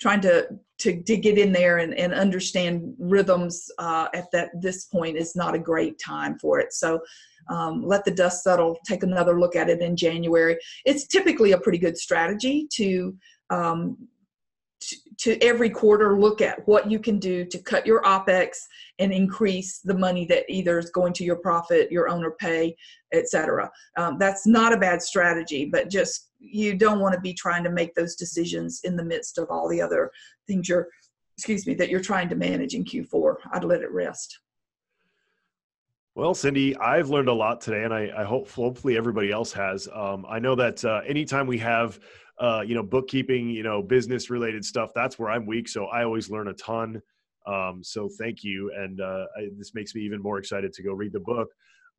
trying 0.00 0.20
to, 0.20 0.48
to 0.78 1.02
to 1.02 1.16
get 1.16 1.38
in 1.38 1.52
there 1.52 1.78
and, 1.78 1.94
and 1.94 2.12
understand 2.12 2.94
rhythms 2.98 3.70
uh, 3.78 4.08
at 4.12 4.30
that 4.32 4.50
this 4.60 4.84
point 4.86 5.16
is 5.16 5.34
not 5.34 5.54
a 5.54 5.58
great 5.58 5.98
time 5.98 6.38
for 6.38 6.58
it. 6.60 6.72
So 6.72 7.00
um, 7.48 7.86
let 7.86 8.04
the 8.04 8.10
dust 8.10 8.42
settle. 8.42 8.78
Take 8.84 9.02
another 9.02 9.40
look 9.40 9.56
at 9.56 9.70
it 9.70 9.80
in 9.80 9.96
January. 9.96 10.58
It's 10.84 11.06
typically 11.06 11.52
a 11.52 11.58
pretty 11.58 11.78
good 11.78 11.96
strategy 11.96 12.66
to 12.72 13.16
um, 13.50 13.96
to, 15.18 15.40
every 15.42 15.70
quarter 15.70 16.18
look 16.18 16.40
at 16.40 16.66
what 16.66 16.90
you 16.90 16.98
can 16.98 17.18
do 17.18 17.44
to 17.44 17.58
cut 17.58 17.86
your 17.86 18.02
opex 18.02 18.56
and 18.98 19.12
increase 19.12 19.78
the 19.78 19.96
money 19.96 20.24
that 20.26 20.44
either 20.48 20.78
is 20.78 20.90
going 20.90 21.12
to 21.14 21.24
your 21.24 21.36
profit 21.36 21.90
your 21.90 22.08
owner 22.08 22.32
pay 22.32 22.74
etc 23.12 23.70
um, 23.96 24.16
that's 24.18 24.46
not 24.46 24.72
a 24.72 24.78
bad 24.78 25.00
strategy 25.00 25.64
but 25.64 25.90
just 25.90 26.30
you 26.38 26.74
don't 26.74 27.00
want 27.00 27.14
to 27.14 27.20
be 27.20 27.32
trying 27.32 27.64
to 27.64 27.70
make 27.70 27.94
those 27.94 28.14
decisions 28.16 28.80
in 28.84 28.96
the 28.96 29.04
midst 29.04 29.38
of 29.38 29.48
all 29.50 29.68
the 29.68 29.80
other 29.80 30.10
things 30.46 30.68
you're 30.68 30.88
excuse 31.36 31.66
me 31.66 31.74
that 31.74 31.88
you're 31.88 32.00
trying 32.00 32.28
to 32.28 32.34
manage 32.34 32.74
in 32.74 32.84
q4 32.84 33.34
i'd 33.52 33.64
let 33.64 33.82
it 33.82 33.90
rest. 33.90 34.40
Well, 36.16 36.32
Cindy, 36.32 36.74
I've 36.78 37.10
learned 37.10 37.28
a 37.28 37.34
lot 37.34 37.60
today, 37.60 37.84
and 37.84 37.92
I, 37.92 38.10
I 38.16 38.24
hope 38.24 38.50
hopefully 38.50 38.96
everybody 38.96 39.30
else 39.30 39.52
has. 39.52 39.86
Um, 39.92 40.24
I 40.26 40.38
know 40.38 40.54
that 40.54 40.82
uh, 40.82 41.02
anytime 41.06 41.46
we 41.46 41.58
have 41.58 42.00
uh, 42.38 42.62
you 42.66 42.74
know, 42.74 42.82
bookkeeping, 42.82 43.48
you 43.48 43.62
know, 43.62 43.82
business 43.82 44.30
related 44.30 44.64
stuff. 44.64 44.90
That's 44.94 45.18
where 45.18 45.30
I'm 45.30 45.46
weak. 45.46 45.68
So 45.68 45.86
I 45.86 46.04
always 46.04 46.30
learn 46.30 46.48
a 46.48 46.54
ton. 46.54 47.00
Um, 47.46 47.80
so 47.82 48.08
thank 48.18 48.42
you. 48.42 48.72
And 48.76 49.00
uh, 49.00 49.26
I, 49.38 49.48
this 49.56 49.74
makes 49.74 49.94
me 49.94 50.02
even 50.02 50.20
more 50.20 50.38
excited 50.38 50.72
to 50.74 50.82
go 50.82 50.92
read 50.92 51.12
the 51.12 51.20
book. 51.20 51.48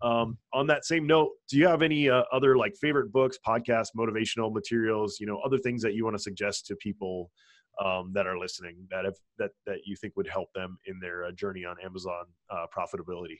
Um, 0.01 0.37
on 0.53 0.67
that 0.67 0.85
same 0.85 1.07
note, 1.07 1.31
do 1.49 1.57
you 1.57 1.67
have 1.67 1.81
any 1.81 2.09
uh, 2.09 2.23
other 2.31 2.55
like 2.55 2.75
favorite 2.79 3.11
books, 3.11 3.37
podcasts, 3.45 3.89
motivational 3.97 4.53
materials, 4.53 5.17
you 5.19 5.25
know, 5.25 5.39
other 5.39 5.57
things 5.57 5.81
that 5.81 5.95
you 5.95 6.03
want 6.03 6.15
to 6.15 6.21
suggest 6.21 6.67
to 6.67 6.75
people 6.75 7.31
um, 7.83 8.11
that 8.13 8.27
are 8.27 8.37
listening 8.37 8.75
that 8.91 9.05
have 9.05 9.15
that 9.37 9.51
that 9.65 9.79
you 9.85 9.95
think 9.95 10.15
would 10.15 10.27
help 10.27 10.49
them 10.53 10.77
in 10.85 10.99
their 10.99 11.25
uh, 11.25 11.31
journey 11.31 11.65
on 11.65 11.77
Amazon 11.83 12.25
uh, 12.49 12.65
profitability? 12.75 13.39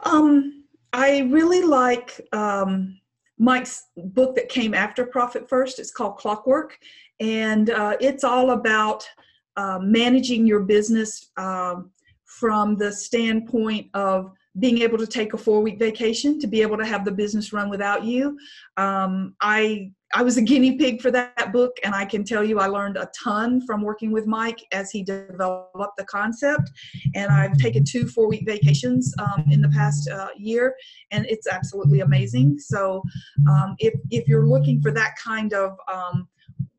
Um, 0.00 0.64
I 0.92 1.20
really 1.30 1.62
like 1.62 2.20
um, 2.32 2.98
Mike's 3.40 3.84
book 3.96 4.36
that 4.36 4.50
came 4.50 4.74
after 4.74 5.06
Profit 5.06 5.48
First. 5.48 5.78
It's 5.78 5.90
called 5.90 6.18
Clockwork, 6.18 6.78
and 7.20 7.70
uh, 7.70 7.96
it's 7.98 8.22
all 8.22 8.50
about 8.50 9.08
uh, 9.56 9.78
managing 9.80 10.46
your 10.46 10.60
business 10.60 11.30
um, 11.38 11.90
from 12.26 12.76
the 12.76 12.92
standpoint 12.92 13.88
of 13.94 14.30
being 14.58 14.82
able 14.82 14.98
to 14.98 15.06
take 15.06 15.32
a 15.32 15.38
four 15.38 15.62
week 15.62 15.78
vacation 15.78 16.38
to 16.38 16.46
be 16.46 16.60
able 16.60 16.76
to 16.76 16.84
have 16.84 17.06
the 17.06 17.10
business 17.10 17.50
run 17.50 17.70
without 17.70 18.04
you. 18.04 18.38
Um, 18.76 19.34
I 19.40 19.92
I 20.12 20.22
was 20.22 20.36
a 20.36 20.42
guinea 20.42 20.76
pig 20.76 21.00
for 21.00 21.10
that 21.12 21.52
book, 21.52 21.76
and 21.84 21.94
I 21.94 22.04
can 22.04 22.24
tell 22.24 22.42
you 22.42 22.58
I 22.58 22.66
learned 22.66 22.96
a 22.96 23.08
ton 23.16 23.64
from 23.64 23.82
working 23.82 24.10
with 24.10 24.26
Mike 24.26 24.60
as 24.72 24.90
he 24.90 25.04
developed 25.04 25.96
the 25.96 26.04
concept. 26.04 26.70
And 27.14 27.30
I've 27.30 27.56
taken 27.58 27.84
two 27.84 28.08
four 28.08 28.28
week 28.28 28.44
vacations 28.44 29.14
um, 29.20 29.44
in 29.50 29.60
the 29.60 29.68
past 29.68 30.10
uh, 30.10 30.28
year, 30.36 30.74
and 31.12 31.26
it's 31.26 31.46
absolutely 31.46 32.00
amazing. 32.00 32.58
So, 32.58 33.02
um, 33.48 33.76
if 33.78 33.94
if 34.10 34.26
you're 34.26 34.46
looking 34.46 34.80
for 34.80 34.90
that 34.92 35.14
kind 35.16 35.52
of 35.52 35.76
um, 35.92 36.28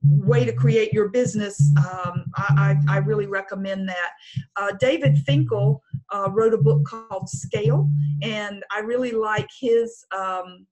way 0.03 0.43
to 0.43 0.51
create 0.51 0.91
your 0.91 1.09
business, 1.09 1.71
um, 1.77 2.25
I, 2.35 2.75
I, 2.87 2.95
I, 2.95 2.97
really 2.97 3.27
recommend 3.27 3.87
that. 3.87 4.09
Uh, 4.55 4.71
David 4.79 5.19
Finkel 5.19 5.81
uh, 6.13 6.29
wrote 6.31 6.53
a 6.53 6.57
book 6.57 6.83
called 6.85 7.29
Scale, 7.29 7.89
and 8.21 8.63
I 8.71 8.79
really 8.79 9.11
like 9.11 9.47
his. 9.57 10.05
Um, 10.15 10.65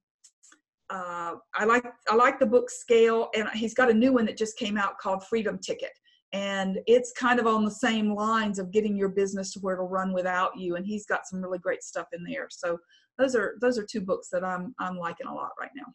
uh, 0.90 1.34
I 1.54 1.64
like 1.64 1.84
I 2.08 2.14
like 2.14 2.38
the 2.38 2.46
book 2.46 2.68
Scale, 2.68 3.30
and 3.34 3.48
he's 3.54 3.74
got 3.74 3.90
a 3.90 3.94
new 3.94 4.12
one 4.12 4.26
that 4.26 4.36
just 4.36 4.58
came 4.58 4.76
out 4.76 4.98
called 4.98 5.24
Freedom 5.24 5.58
Ticket, 5.58 5.92
and 6.32 6.78
it's 6.86 7.12
kind 7.12 7.38
of 7.38 7.46
on 7.46 7.64
the 7.64 7.70
same 7.70 8.14
lines 8.14 8.58
of 8.58 8.72
getting 8.72 8.96
your 8.96 9.08
business 9.08 9.52
to 9.52 9.60
where 9.60 9.74
it'll 9.74 9.88
run 9.88 10.12
without 10.12 10.58
you. 10.58 10.76
And 10.76 10.84
he's 10.84 11.06
got 11.06 11.26
some 11.26 11.40
really 11.40 11.58
great 11.58 11.82
stuff 11.82 12.08
in 12.12 12.24
there. 12.24 12.48
So 12.50 12.78
those 13.18 13.36
are 13.36 13.54
those 13.60 13.78
are 13.78 13.86
two 13.88 14.00
books 14.00 14.28
that 14.32 14.44
I'm 14.44 14.74
I'm 14.80 14.96
liking 14.96 15.28
a 15.28 15.34
lot 15.34 15.50
right 15.60 15.70
now. 15.76 15.86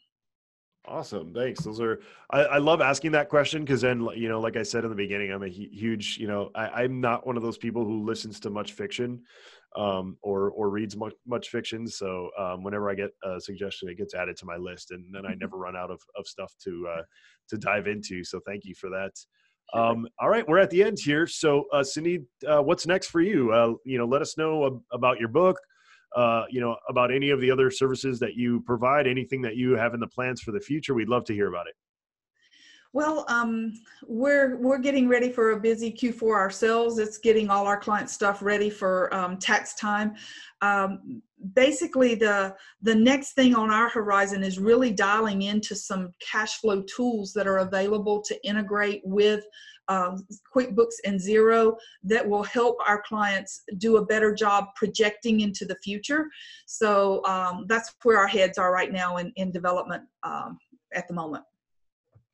Awesome. 0.87 1.33
Thanks. 1.33 1.63
Those 1.63 1.81
are, 1.81 1.99
I, 2.29 2.41
I 2.41 2.57
love 2.59 2.79
asking 2.79 3.11
that 3.13 3.27
question 3.27 3.63
because 3.63 3.81
then, 3.81 4.07
you 4.15 4.29
know, 4.29 4.39
like 4.39 4.55
I 4.55 4.61
said 4.61 4.83
in 4.83 4.91
the 4.91 4.95
beginning, 4.95 5.31
I'm 5.31 5.41
a 5.41 5.47
huge, 5.47 6.17
you 6.19 6.27
know, 6.27 6.51
I, 6.53 6.83
am 6.83 7.01
not 7.01 7.25
one 7.25 7.37
of 7.37 7.43
those 7.43 7.57
people 7.57 7.83
who 7.83 8.05
listens 8.05 8.39
to 8.41 8.51
much 8.51 8.73
fiction 8.73 9.23
um, 9.77 10.17
or, 10.21 10.51
or 10.51 10.69
reads 10.69 10.95
much, 10.95 11.13
much 11.27 11.49
fiction. 11.49 11.87
So 11.87 12.29
um, 12.39 12.63
whenever 12.63 12.89
I 12.89 12.95
get 12.95 13.11
a 13.23 13.39
suggestion, 13.39 13.89
it 13.89 13.97
gets 13.97 14.13
added 14.13 14.37
to 14.37 14.45
my 14.45 14.55
list 14.55 14.91
and 14.91 15.05
then 15.13 15.25
I 15.25 15.31
mm-hmm. 15.31 15.39
never 15.39 15.57
run 15.57 15.75
out 15.75 15.91
of, 15.91 16.01
of 16.17 16.27
stuff 16.27 16.53
to, 16.63 16.87
uh, 16.97 17.01
to 17.49 17.57
dive 17.57 17.87
into. 17.87 18.23
So 18.23 18.39
thank 18.45 18.65
you 18.65 18.73
for 18.75 18.89
that. 18.89 19.11
Um, 19.73 20.07
all 20.19 20.29
right. 20.29 20.47
We're 20.47 20.59
at 20.59 20.69
the 20.69 20.83
end 20.83 20.99
here. 20.99 21.27
So 21.27 21.65
uh, 21.73 21.83
Cindy, 21.83 22.25
uh, 22.47 22.61
what's 22.61 22.87
next 22.87 23.07
for 23.07 23.21
you? 23.21 23.51
Uh, 23.51 23.73
you 23.83 23.97
know, 23.97 24.05
let 24.05 24.21
us 24.21 24.37
know 24.37 24.81
about 24.91 25.19
your 25.19 25.29
book, 25.29 25.57
uh, 26.15 26.43
you 26.49 26.61
know, 26.61 26.77
about 26.87 27.11
any 27.11 27.31
of 27.31 27.41
the 27.41 27.51
other 27.51 27.69
services 27.71 28.19
that 28.19 28.35
you 28.35 28.61
provide, 28.61 29.07
anything 29.07 29.41
that 29.41 29.55
you 29.55 29.75
have 29.75 29.93
in 29.93 29.99
the 29.99 30.07
plans 30.07 30.41
for 30.41 30.51
the 30.51 30.59
future. 30.59 30.93
We'd 30.93 31.09
love 31.09 31.25
to 31.25 31.33
hear 31.33 31.49
about 31.49 31.67
it. 31.67 31.73
Well, 32.95 33.25
um, 33.27 33.73
we're 34.07 34.55
we're 34.55 34.77
getting 34.77 35.09
ready 35.09 35.29
for 35.29 35.51
a 35.51 35.59
busy 35.59 35.91
Q4 35.91 36.33
ourselves. 36.33 36.97
It's 36.97 37.17
getting 37.17 37.49
all 37.49 37.67
our 37.67 37.77
client 37.77 38.09
stuff 38.09 38.41
ready 38.41 38.69
for 38.69 39.13
um, 39.13 39.37
tax 39.37 39.75
time. 39.75 40.15
Um, 40.61 41.21
basically, 41.53 42.15
the 42.15 42.55
the 42.83 42.95
next 42.95 43.33
thing 43.33 43.53
on 43.53 43.69
our 43.69 43.89
horizon 43.89 44.43
is 44.43 44.59
really 44.59 44.93
dialing 44.93 45.41
into 45.41 45.75
some 45.75 46.13
cash 46.21 46.61
flow 46.61 46.83
tools 46.83 47.33
that 47.33 47.47
are 47.47 47.57
available 47.57 48.21
to 48.21 48.47
integrate 48.47 49.01
with 49.03 49.43
um, 49.89 50.25
QuickBooks 50.55 50.95
and 51.03 51.19
Xero 51.19 51.75
that 52.05 52.25
will 52.25 52.43
help 52.43 52.77
our 52.87 53.01
clients 53.01 53.63
do 53.77 53.97
a 53.97 54.05
better 54.05 54.33
job 54.33 54.67
projecting 54.77 55.41
into 55.41 55.65
the 55.65 55.75
future. 55.83 56.27
So 56.65 57.25
um, 57.25 57.65
that's 57.67 57.93
where 58.03 58.19
our 58.19 58.27
heads 58.27 58.57
are 58.57 58.71
right 58.71 58.93
now 58.93 59.17
in, 59.17 59.33
in 59.35 59.51
development 59.51 60.03
um, 60.23 60.57
at 60.93 61.09
the 61.09 61.13
moment. 61.13 61.43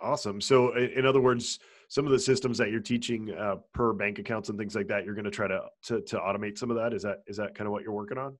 Awesome. 0.02 0.42
So, 0.42 0.76
in 0.76 1.06
other 1.06 1.22
words, 1.22 1.60
some 1.88 2.06
of 2.06 2.12
the 2.12 2.20
systems 2.20 2.58
that 2.58 2.72
you're 2.72 2.80
teaching 2.80 3.34
uh, 3.34 3.58
per 3.74 3.94
bank 3.94 4.18
accounts 4.18 4.50
and 4.50 4.58
things 4.58 4.76
like 4.76 4.88
that, 4.88 5.06
you're 5.06 5.14
going 5.14 5.26
to 5.26 5.32
try 5.32 5.48
to, 5.48 5.62
to 5.84 6.02
to 6.02 6.18
automate 6.18 6.58
some 6.58 6.72
of 6.72 6.78
that. 6.78 6.94
Is 6.94 7.04
that 7.04 7.18
is 7.28 7.38
that 7.38 7.54
kind 7.54 7.68
of 7.68 7.72
what 7.72 7.84
you're 7.84 7.94
working 7.94 8.18
on? 8.18 8.38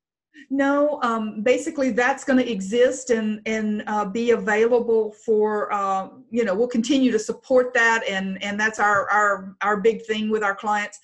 No, 0.50 1.00
um, 1.04 1.44
basically 1.44 1.92
that's 1.92 2.24
going 2.24 2.40
to 2.40 2.50
exist 2.50 3.10
and 3.10 3.42
and 3.46 3.84
uh, 3.88 4.06
be 4.06 4.32
available 4.32 5.12
for 5.12 5.72
uh, 5.72 6.10
you 6.30 6.44
know 6.44 6.56
we'll 6.56 6.68
continue 6.68 7.12
to 7.12 7.20
support 7.20 7.74
that 7.74 8.04
and 8.08 8.42
and 8.42 8.60
that's 8.60 8.80
our 8.80 9.10
our 9.10 9.56
our 9.62 9.78
big 9.78 10.06
thing 10.06 10.30
with 10.30 10.44
our 10.44 10.56
clients. 10.56 11.00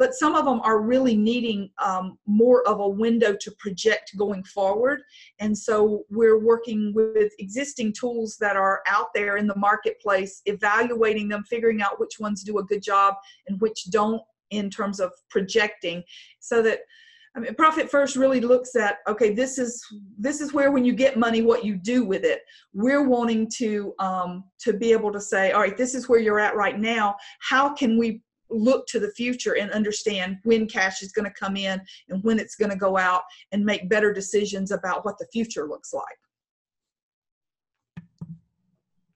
But 0.00 0.14
some 0.14 0.34
of 0.34 0.46
them 0.46 0.62
are 0.62 0.80
really 0.80 1.14
needing 1.14 1.70
um, 1.78 2.18
more 2.26 2.66
of 2.66 2.80
a 2.80 2.88
window 2.88 3.36
to 3.38 3.50
project 3.58 4.16
going 4.16 4.42
forward, 4.44 5.02
and 5.40 5.56
so 5.56 6.04
we're 6.08 6.40
working 6.40 6.94
with 6.94 7.32
existing 7.38 7.92
tools 7.92 8.38
that 8.40 8.56
are 8.56 8.80
out 8.88 9.08
there 9.14 9.36
in 9.36 9.46
the 9.46 9.56
marketplace, 9.56 10.40
evaluating 10.46 11.28
them, 11.28 11.44
figuring 11.44 11.82
out 11.82 12.00
which 12.00 12.18
ones 12.18 12.42
do 12.42 12.58
a 12.58 12.64
good 12.64 12.82
job 12.82 13.14
and 13.46 13.60
which 13.60 13.90
don't 13.90 14.22
in 14.48 14.70
terms 14.70 15.00
of 15.00 15.12
projecting, 15.28 16.02
so 16.40 16.62
that 16.62 16.80
I 17.36 17.40
mean, 17.40 17.54
Profit 17.54 17.90
First 17.90 18.16
really 18.16 18.40
looks 18.40 18.74
at 18.76 18.98
okay, 19.06 19.34
this 19.34 19.58
is 19.58 19.84
this 20.18 20.40
is 20.40 20.54
where 20.54 20.72
when 20.72 20.84
you 20.84 20.94
get 20.94 21.18
money, 21.18 21.42
what 21.42 21.64
you 21.64 21.76
do 21.76 22.04
with 22.04 22.24
it. 22.24 22.40
We're 22.72 23.06
wanting 23.06 23.50
to 23.58 23.94
um, 23.98 24.44
to 24.60 24.72
be 24.72 24.92
able 24.92 25.12
to 25.12 25.20
say, 25.20 25.52
all 25.52 25.60
right, 25.60 25.76
this 25.76 25.94
is 25.94 26.08
where 26.08 26.18
you're 26.18 26.40
at 26.40 26.56
right 26.56 26.78
now. 26.78 27.16
How 27.40 27.74
can 27.74 27.98
we 27.98 28.22
look 28.50 28.86
to 28.88 29.00
the 29.00 29.10
future 29.12 29.56
and 29.56 29.70
understand 29.70 30.38
when 30.44 30.66
cash 30.66 31.02
is 31.02 31.12
going 31.12 31.24
to 31.24 31.34
come 31.38 31.56
in 31.56 31.80
and 32.08 32.22
when 32.24 32.38
it's 32.38 32.56
going 32.56 32.70
to 32.70 32.76
go 32.76 32.96
out, 32.96 33.22
and 33.52 33.64
make 33.64 33.88
better 33.88 34.12
decisions 34.12 34.70
about 34.70 35.04
what 35.04 35.18
the 35.18 35.26
future 35.32 35.66
looks 35.66 35.92
like. 35.92 36.04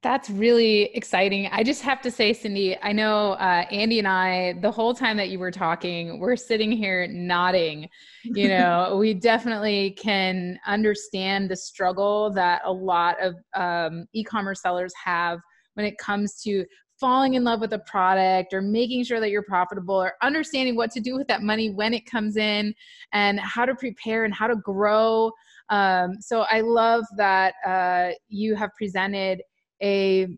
That's 0.04 0.28
really 0.28 0.94
exciting. 0.94 1.48
I 1.50 1.62
just 1.62 1.80
have 1.80 2.02
to 2.02 2.10
say, 2.10 2.34
Cindy, 2.34 2.76
I 2.82 2.92
know 2.92 3.32
uh, 3.32 3.64
Andy 3.70 3.98
and 3.98 4.06
I, 4.06 4.52
the 4.60 4.70
whole 4.70 4.92
time 4.92 5.16
that 5.16 5.30
you 5.30 5.38
were 5.38 5.50
talking, 5.50 6.20
we're 6.20 6.36
sitting 6.36 6.70
here 6.70 7.06
nodding. 7.06 7.88
You 8.22 8.48
know, 8.48 8.96
we 9.00 9.14
definitely 9.14 9.92
can 9.92 10.58
understand 10.66 11.50
the 11.50 11.56
struggle 11.56 12.30
that 12.34 12.60
a 12.66 12.72
lot 12.72 13.16
of 13.18 13.36
um, 13.54 14.04
e 14.12 14.22
commerce 14.22 14.60
sellers 14.60 14.92
have 15.02 15.40
when 15.72 15.86
it 15.86 15.96
comes 15.96 16.38
to 16.42 16.66
falling 16.98 17.34
in 17.34 17.44
love 17.44 17.60
with 17.60 17.72
a 17.72 17.78
product 17.80 18.52
or 18.52 18.62
making 18.62 19.04
sure 19.04 19.20
that 19.20 19.30
you're 19.30 19.42
profitable 19.42 19.94
or 19.94 20.14
understanding 20.22 20.76
what 20.76 20.90
to 20.92 21.00
do 21.00 21.16
with 21.16 21.26
that 21.28 21.42
money 21.42 21.70
when 21.70 21.92
it 21.92 22.06
comes 22.06 22.36
in 22.36 22.74
and 23.12 23.40
how 23.40 23.64
to 23.64 23.74
prepare 23.74 24.24
and 24.24 24.34
how 24.34 24.46
to 24.46 24.56
grow. 24.56 25.30
Um, 25.70 26.20
so 26.20 26.42
I 26.50 26.60
love 26.60 27.04
that 27.16 27.54
uh, 27.66 28.10
you 28.28 28.54
have 28.54 28.70
presented 28.76 29.42
a 29.82 30.28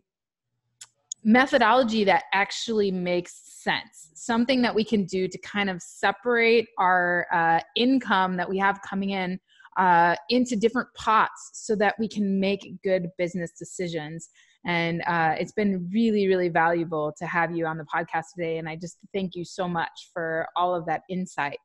methodology 1.23 2.03
that 2.05 2.23
actually 2.33 2.89
makes 2.89 3.41
sense 3.45 4.07
something 4.13 4.61
that 4.61 4.75
we 4.75 4.83
can 4.83 5.05
do 5.05 5.27
to 5.27 5.37
kind 5.39 5.69
of 5.69 5.81
separate 5.81 6.67
our 6.77 7.25
uh, 7.33 7.59
income 7.75 8.37
that 8.37 8.49
we 8.49 8.57
have 8.57 8.79
coming 8.87 9.11
in 9.11 9.39
uh, 9.77 10.15
into 10.29 10.55
different 10.55 10.87
pots 10.95 11.51
so 11.53 11.75
that 11.75 11.95
we 11.99 12.07
can 12.07 12.39
make 12.39 12.73
good 12.83 13.09
business 13.17 13.51
decisions 13.51 14.29
and 14.65 15.01
uh, 15.07 15.35
it's 15.39 15.51
been 15.51 15.89
really 15.93 16.27
really 16.27 16.49
valuable 16.49 17.13
to 17.17 17.25
have 17.25 17.55
you 17.55 17.65
on 17.65 17.77
the 17.77 17.85
podcast 17.85 18.25
today. 18.35 18.57
And 18.57 18.67
i 18.67 18.75
just 18.75 18.97
thank 19.13 19.35
you 19.35 19.45
so 19.45 19.67
much 19.67 20.09
for 20.13 20.47
all 20.55 20.75
of 20.75 20.85
that 20.85 21.01
insight. 21.09 21.59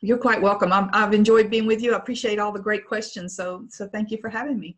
You're 0.00 0.18
quite 0.18 0.40
welcome. 0.40 0.72
I 0.72 0.88
have 0.92 1.14
enjoyed 1.14 1.50
being 1.50 1.66
with 1.66 1.82
you. 1.82 1.94
I 1.94 1.96
appreciate 1.96 2.38
all 2.38 2.52
the 2.52 2.60
great 2.60 2.86
questions. 2.86 3.34
So 3.36 3.66
so 3.70 3.88
thank 3.88 4.10
you 4.10 4.18
for 4.20 4.30
having 4.30 4.58
me. 4.58 4.76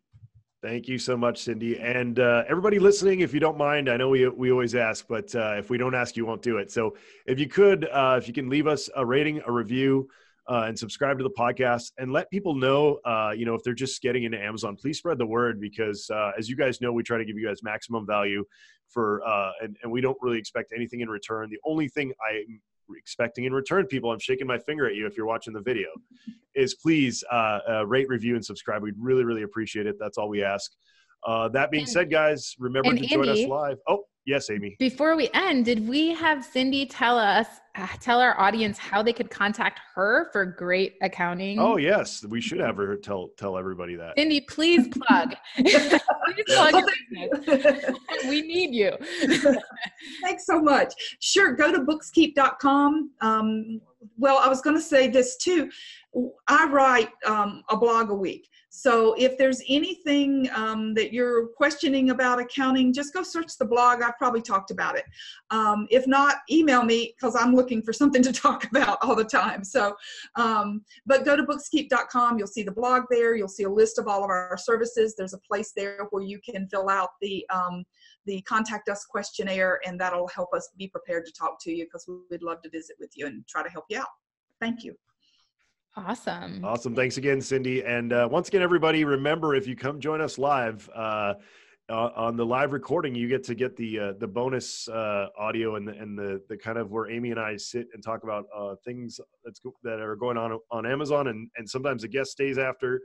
Thank 0.63 0.89
you 0.89 0.99
so 0.99 1.17
much, 1.17 1.43
Cindy. 1.43 1.79
And 1.79 2.19
uh, 2.19 2.43
everybody 2.49 2.79
listening, 2.79 3.21
if 3.21 3.35
you 3.35 3.41
don't 3.41 3.59
mind, 3.59 3.89
I 3.89 3.97
know 3.97 4.09
we, 4.09 4.27
we 4.27 4.51
always 4.51 4.75
ask, 4.75 5.07
but 5.07 5.33
uh, 5.35 5.55
if 5.59 5.71
we 5.71 5.79
don't 5.79 5.95
ask, 5.95 6.17
you 6.17 6.25
won't 6.25 6.43
do 6.43 6.57
it. 6.57 6.73
So 6.73 6.97
if 7.27 7.39
you 7.39 7.47
could, 7.47 7.89
uh, 7.93 8.17
if 8.19 8.27
you 8.27 8.35
can 8.35 8.49
leave 8.49 8.67
us 8.67 8.89
a 8.97 9.05
rating, 9.05 9.43
a 9.47 9.53
review, 9.53 10.09
uh, 10.49 10.65
and 10.67 10.79
subscribe 10.79 11.19
to 11.19 11.25
the 11.25 11.31
podcast 11.31 11.93
and 11.99 12.13
let 12.13 12.31
people 12.31 12.55
know, 12.55 13.01
uh, 13.05 13.33
you 13.37 13.45
know, 13.45 13.55
if 13.55 13.63
they're 13.63 13.75
just 13.75 14.01
getting 14.03 14.25
into 14.25 14.39
Amazon, 14.39 14.77
please 14.77 14.99
spread 14.99 15.19
the 15.19 15.27
word 15.27 15.61
because 15.61 16.09
uh, 16.11 16.33
as 16.39 16.49
you 16.49 16.57
guys 16.57 16.81
know, 16.81 16.93
we 16.93 17.03
try 17.03 17.19
to 17.19 17.25
give 17.25 17.37
you 17.37 17.47
guys 17.47 17.63
maximum 17.63 18.07
value 18.07 18.45
for, 18.89 19.23
and, 19.61 19.77
and 19.83 19.91
we 19.91 20.01
don't 20.01 20.19
really 20.23 20.39
expect 20.39 20.73
anything 20.75 21.01
in 21.01 21.09
return. 21.09 21.51
The 21.51 21.59
only 21.65 21.89
thing 21.89 22.13
I'm 22.31 22.61
expecting 22.97 23.45
in 23.45 23.53
return, 23.53 23.87
people, 23.87 24.13
I'm 24.13 24.19
shaking 24.19 24.47
my 24.47 24.59
finger 24.59 24.87
at 24.87 24.95
you 24.95 25.07
if 25.07 25.17
you're 25.17 25.27
watching 25.27 25.53
the 25.53 25.61
video, 25.61 25.89
is 26.55 26.75
please 26.75 27.25
uh, 27.33 27.59
uh, 27.69 27.87
rate, 27.87 28.09
review, 28.09 28.35
and 28.35 28.45
subscribe. 28.45 28.83
We'd 28.83 28.95
really, 28.99 29.25
really 29.25 29.43
appreciate 29.43 29.87
it. 29.87 29.97
That's 29.99 30.19
all 30.19 30.29
we 30.29 30.43
ask. 30.43 30.71
Uh, 31.27 31.49
that 31.49 31.71
being 31.71 31.83
and, 31.83 31.91
said, 31.91 32.11
guys, 32.11 32.55
remember 32.59 32.95
to 32.95 33.07
join 33.07 33.29
us 33.29 33.41
live. 33.41 33.79
Oh, 33.89 34.05
yes, 34.27 34.51
Amy. 34.51 34.77
Before 34.79 35.17
we 35.17 35.31
end, 35.33 35.65
did 35.65 35.89
we 35.89 36.13
have 36.15 36.45
Cindy 36.45 36.85
tell 36.85 37.19
us, 37.19 37.47
uh, 37.77 37.87
tell 38.01 38.21
our 38.21 38.39
audience 38.39 38.77
how 38.77 39.03
they 39.03 39.13
could 39.13 39.31
contact 39.31 39.81
her 39.95 40.29
for 40.33 40.45
great 40.45 40.97
accounting? 41.01 41.59
Oh, 41.59 41.77
yes, 41.77 42.25
we 42.29 42.41
should 42.41 42.59
have 42.61 42.77
her 42.77 42.97
tell 42.97 43.31
tell 43.39 43.57
everybody 43.57 43.97
that. 43.97 44.15
Cindy, 44.19 44.41
please 44.43 44.89
plug. 44.89 45.35
please 45.57 46.01
plug 46.49 46.85
we 48.29 48.43
need 48.43 48.75
you. 48.75 48.93
Thanks 50.23 50.47
so 50.47 50.61
much. 50.61 50.93
Sure, 51.21 51.55
go 51.55 51.73
to 51.73 51.81
bookskeep.com. 51.81 53.11
Um, 53.21 53.81
well, 54.19 54.39
I 54.39 54.49
was 54.49 54.61
going 54.61 54.77
to 54.77 54.83
say 54.83 55.09
this 55.09 55.37
too. 55.37 55.71
I 56.49 56.67
write 56.71 57.11
um, 57.27 57.63
a 57.69 57.77
blog 57.77 58.11
a 58.11 58.15
week. 58.15 58.49
So 58.71 59.15
if 59.15 59.39
there's 59.39 59.63
anything 59.69 60.49
um, 60.55 60.93
that 60.95 61.13
you're 61.13 61.49
questioning 61.49 62.11
about 62.11 62.39
accounting, 62.39 62.93
just 62.93 63.13
go 63.15 63.23
search 63.23 63.57
the 63.59 63.65
blog. 63.65 64.03
I've 64.03 64.17
probably 64.19 64.43
talked 64.43 64.71
about 64.71 64.97
it. 64.97 65.05
Um, 65.51 65.87
if 65.91 66.07
not, 66.07 66.37
email 66.51 66.83
me 66.83 67.15
because 67.17 67.37
I'm 67.37 67.55
looking 67.55 67.83
for 67.83 67.93
something 67.93 68.23
to 68.23 68.33
talk 68.47 68.65
about 68.65 68.99
all 69.03 69.15
the 69.15 69.25
time. 69.25 69.65
So, 69.65 69.97
um, 70.37 70.83
but 71.07 71.25
go 71.25 71.37
to 71.37 71.43
bookskeep.com. 71.43 72.39
You'll 72.39 72.47
see 72.47 72.63
the 72.63 72.73
blog 72.73 73.05
there. 73.11 73.35
You'll 73.35 73.49
see 73.49 73.65
a 73.65 73.71
list 73.71 73.99
of 73.99 74.09
all 74.09 74.25
of 74.25 74.31
our 74.31 74.59
services. 74.59 75.15
There's 75.17 75.35
a 75.35 75.39
place 75.39 75.73
there 75.77 76.07
where 76.11 76.23
you 76.23 76.39
can 76.39 76.69
fill 76.69 76.89
out 76.89 77.11
the 77.21 77.47
um, 77.53 77.85
the 78.27 78.43
contact 78.43 78.89
us 78.89 79.05
questionnaire, 79.05 79.81
and 79.87 80.01
that'll 80.01 80.29
help 80.29 80.53
us 80.53 80.69
be 80.77 80.89
prepared 80.89 81.25
to 81.27 81.33
talk 81.33 81.63
to 81.63 81.73
you 81.73 81.85
because 81.85 82.09
we'd 82.31 82.43
love 82.43 82.61
to 82.63 82.71
visit 82.71 82.97
with 82.99 83.11
you 83.15 83.27
and 83.27 83.47
try 83.47 83.63
to 83.63 83.71
help 83.71 83.85
you 83.89 84.01
out. 84.01 84.09
Thank 84.61 84.83
you. 84.83 84.97
Awesome. 85.97 86.63
Awesome. 86.63 86.95
Thanks 86.95 87.17
again, 87.17 87.41
Cindy. 87.41 87.83
And 87.83 88.13
uh, 88.13 88.29
once 88.31 88.49
again, 88.49 88.61
everybody, 88.61 89.05
remember 89.05 89.55
if 89.55 89.67
you 89.67 89.75
come 89.75 89.99
join 89.99 90.21
us 90.21 90.37
live 90.37 90.91
uh, 90.95 91.35
uh, 91.89 92.11
on 92.15 92.37
the 92.37 92.45
live 92.45 92.73
recording, 92.73 93.15
you 93.15 93.29
get 93.29 93.43
to 93.45 93.55
get 93.55 93.77
the 93.77 93.99
uh, 93.99 94.13
the 94.19 94.27
bonus 94.27 94.89
uh, 94.89 95.29
audio 95.39 95.77
and 95.77 95.89
the, 95.89 95.93
and 95.93 96.19
the 96.19 96.43
the 96.51 96.57
kind 96.57 96.77
of 96.77 96.91
where 96.91 97.11
Amy 97.11 97.31
and 97.31 97.41
I 97.41 97.57
sit 97.57 97.87
and 97.95 98.03
talk 98.05 98.25
about 98.25 98.45
uh, 98.55 98.75
things 98.85 99.19
that's 99.43 99.59
that 99.85 100.01
are 100.01 100.17
going 100.17 100.37
on 100.37 100.59
on 100.71 100.85
Amazon, 100.85 101.29
and 101.29 101.49
and 101.57 101.69
sometimes 101.69 102.03
the 102.03 102.09
guest 102.09 102.33
stays 102.33 102.59
after. 102.59 103.01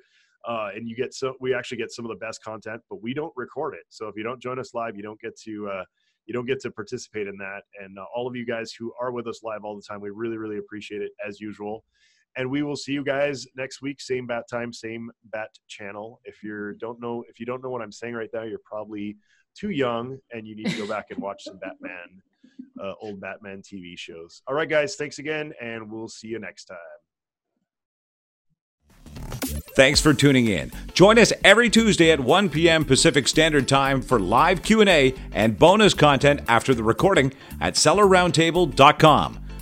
and 0.46 0.90
you 0.90 0.94
get 0.94 1.14
so 1.14 1.36
we 1.40 1.54
actually 1.54 1.78
get 1.78 1.92
some 1.94 2.04
of 2.04 2.10
the 2.10 2.18
best 2.18 2.44
content, 2.44 2.82
but 2.90 3.02
we 3.02 3.14
don't 3.14 3.34
record 3.38 3.74
it. 3.74 3.86
So 3.88 4.10
if 4.10 4.18
you 4.18 4.24
don't 4.24 4.42
join 4.42 4.60
us 4.60 4.74
live, 4.74 4.98
you 4.98 5.04
don't 5.04 5.20
get 5.22 5.40
to 5.46 5.84
you 6.26 6.34
don't 6.34 6.46
get 6.46 6.60
to 6.62 6.72
participate 6.72 7.28
in 7.28 7.38
that. 7.38 7.62
And 7.82 7.98
all 8.14 8.28
of 8.28 8.36
you 8.36 8.46
guys 8.46 8.74
who 8.78 8.92
are 9.00 9.14
with 9.14 9.28
us 9.28 9.44
live 9.44 9.64
all 9.64 9.78
the 9.78 9.82
time, 9.82 10.02
we 10.02 10.10
really 10.10 10.38
really 10.38 10.58
appreciate 10.58 11.02
it 11.02 11.12
as 11.26 11.40
usual 11.40 11.86
and 12.38 12.50
we 12.50 12.64
will 12.64 12.76
see 12.76 12.92
you 12.92 13.04
guys 13.04 13.46
next 13.56 13.82
week 13.82 14.00
same 14.00 14.26
bat 14.26 14.44
time 14.50 14.72
same 14.72 15.12
bat 15.32 15.50
channel 15.68 16.20
if 16.24 16.44
you 16.44 16.76
don't 16.80 17.00
know 17.02 17.24
if 17.30 17.40
you 17.40 17.46
don't 17.46 17.64
know 17.64 17.70
what 17.70 17.82
i'm 17.82 17.92
saying 17.92 18.14
right 18.14 18.30
now 18.34 18.44
you're 18.44 18.60
probably 18.64 19.18
too 19.56 19.70
young 19.70 20.18
and 20.32 20.48
you 20.48 20.56
need 20.56 20.68
to 20.68 20.78
go 20.78 20.88
back 20.88 21.08
and 21.10 21.20
watch 21.22 21.44
some 21.44 21.58
batman 21.60 22.22
uh, 22.82 22.94
old 23.02 23.20
batman 23.20 23.62
tv 23.62 23.98
shows 23.98 24.42
all 24.48 24.56
right 24.56 24.70
guys 24.70 24.96
thanks 24.96 25.20
again 25.20 25.54
and 25.62 25.90
we'll 25.90 26.08
see 26.08 26.28
you 26.28 26.40
next 26.40 26.66
time 26.66 26.78
Thanks 29.76 30.02
for 30.02 30.14
tuning 30.14 30.48
in. 30.48 30.72
Join 30.94 31.18
us 31.18 31.32
every 31.44 31.70
Tuesday 31.70 32.12
at 32.12 32.20
1 32.20 32.50
p.m. 32.50 32.84
Pacific 32.84 33.28
Standard 33.28 33.68
Time 33.68 34.02
for 34.02 34.20
live 34.20 34.64
Q&A 34.64 35.14
and 35.32 35.58
bonus 35.58 35.94
content 35.94 36.42
after 36.48 36.74
the 36.74 36.84
recording 36.84 37.34
at 37.62 37.76
sellerroundtable.com. 37.76 39.41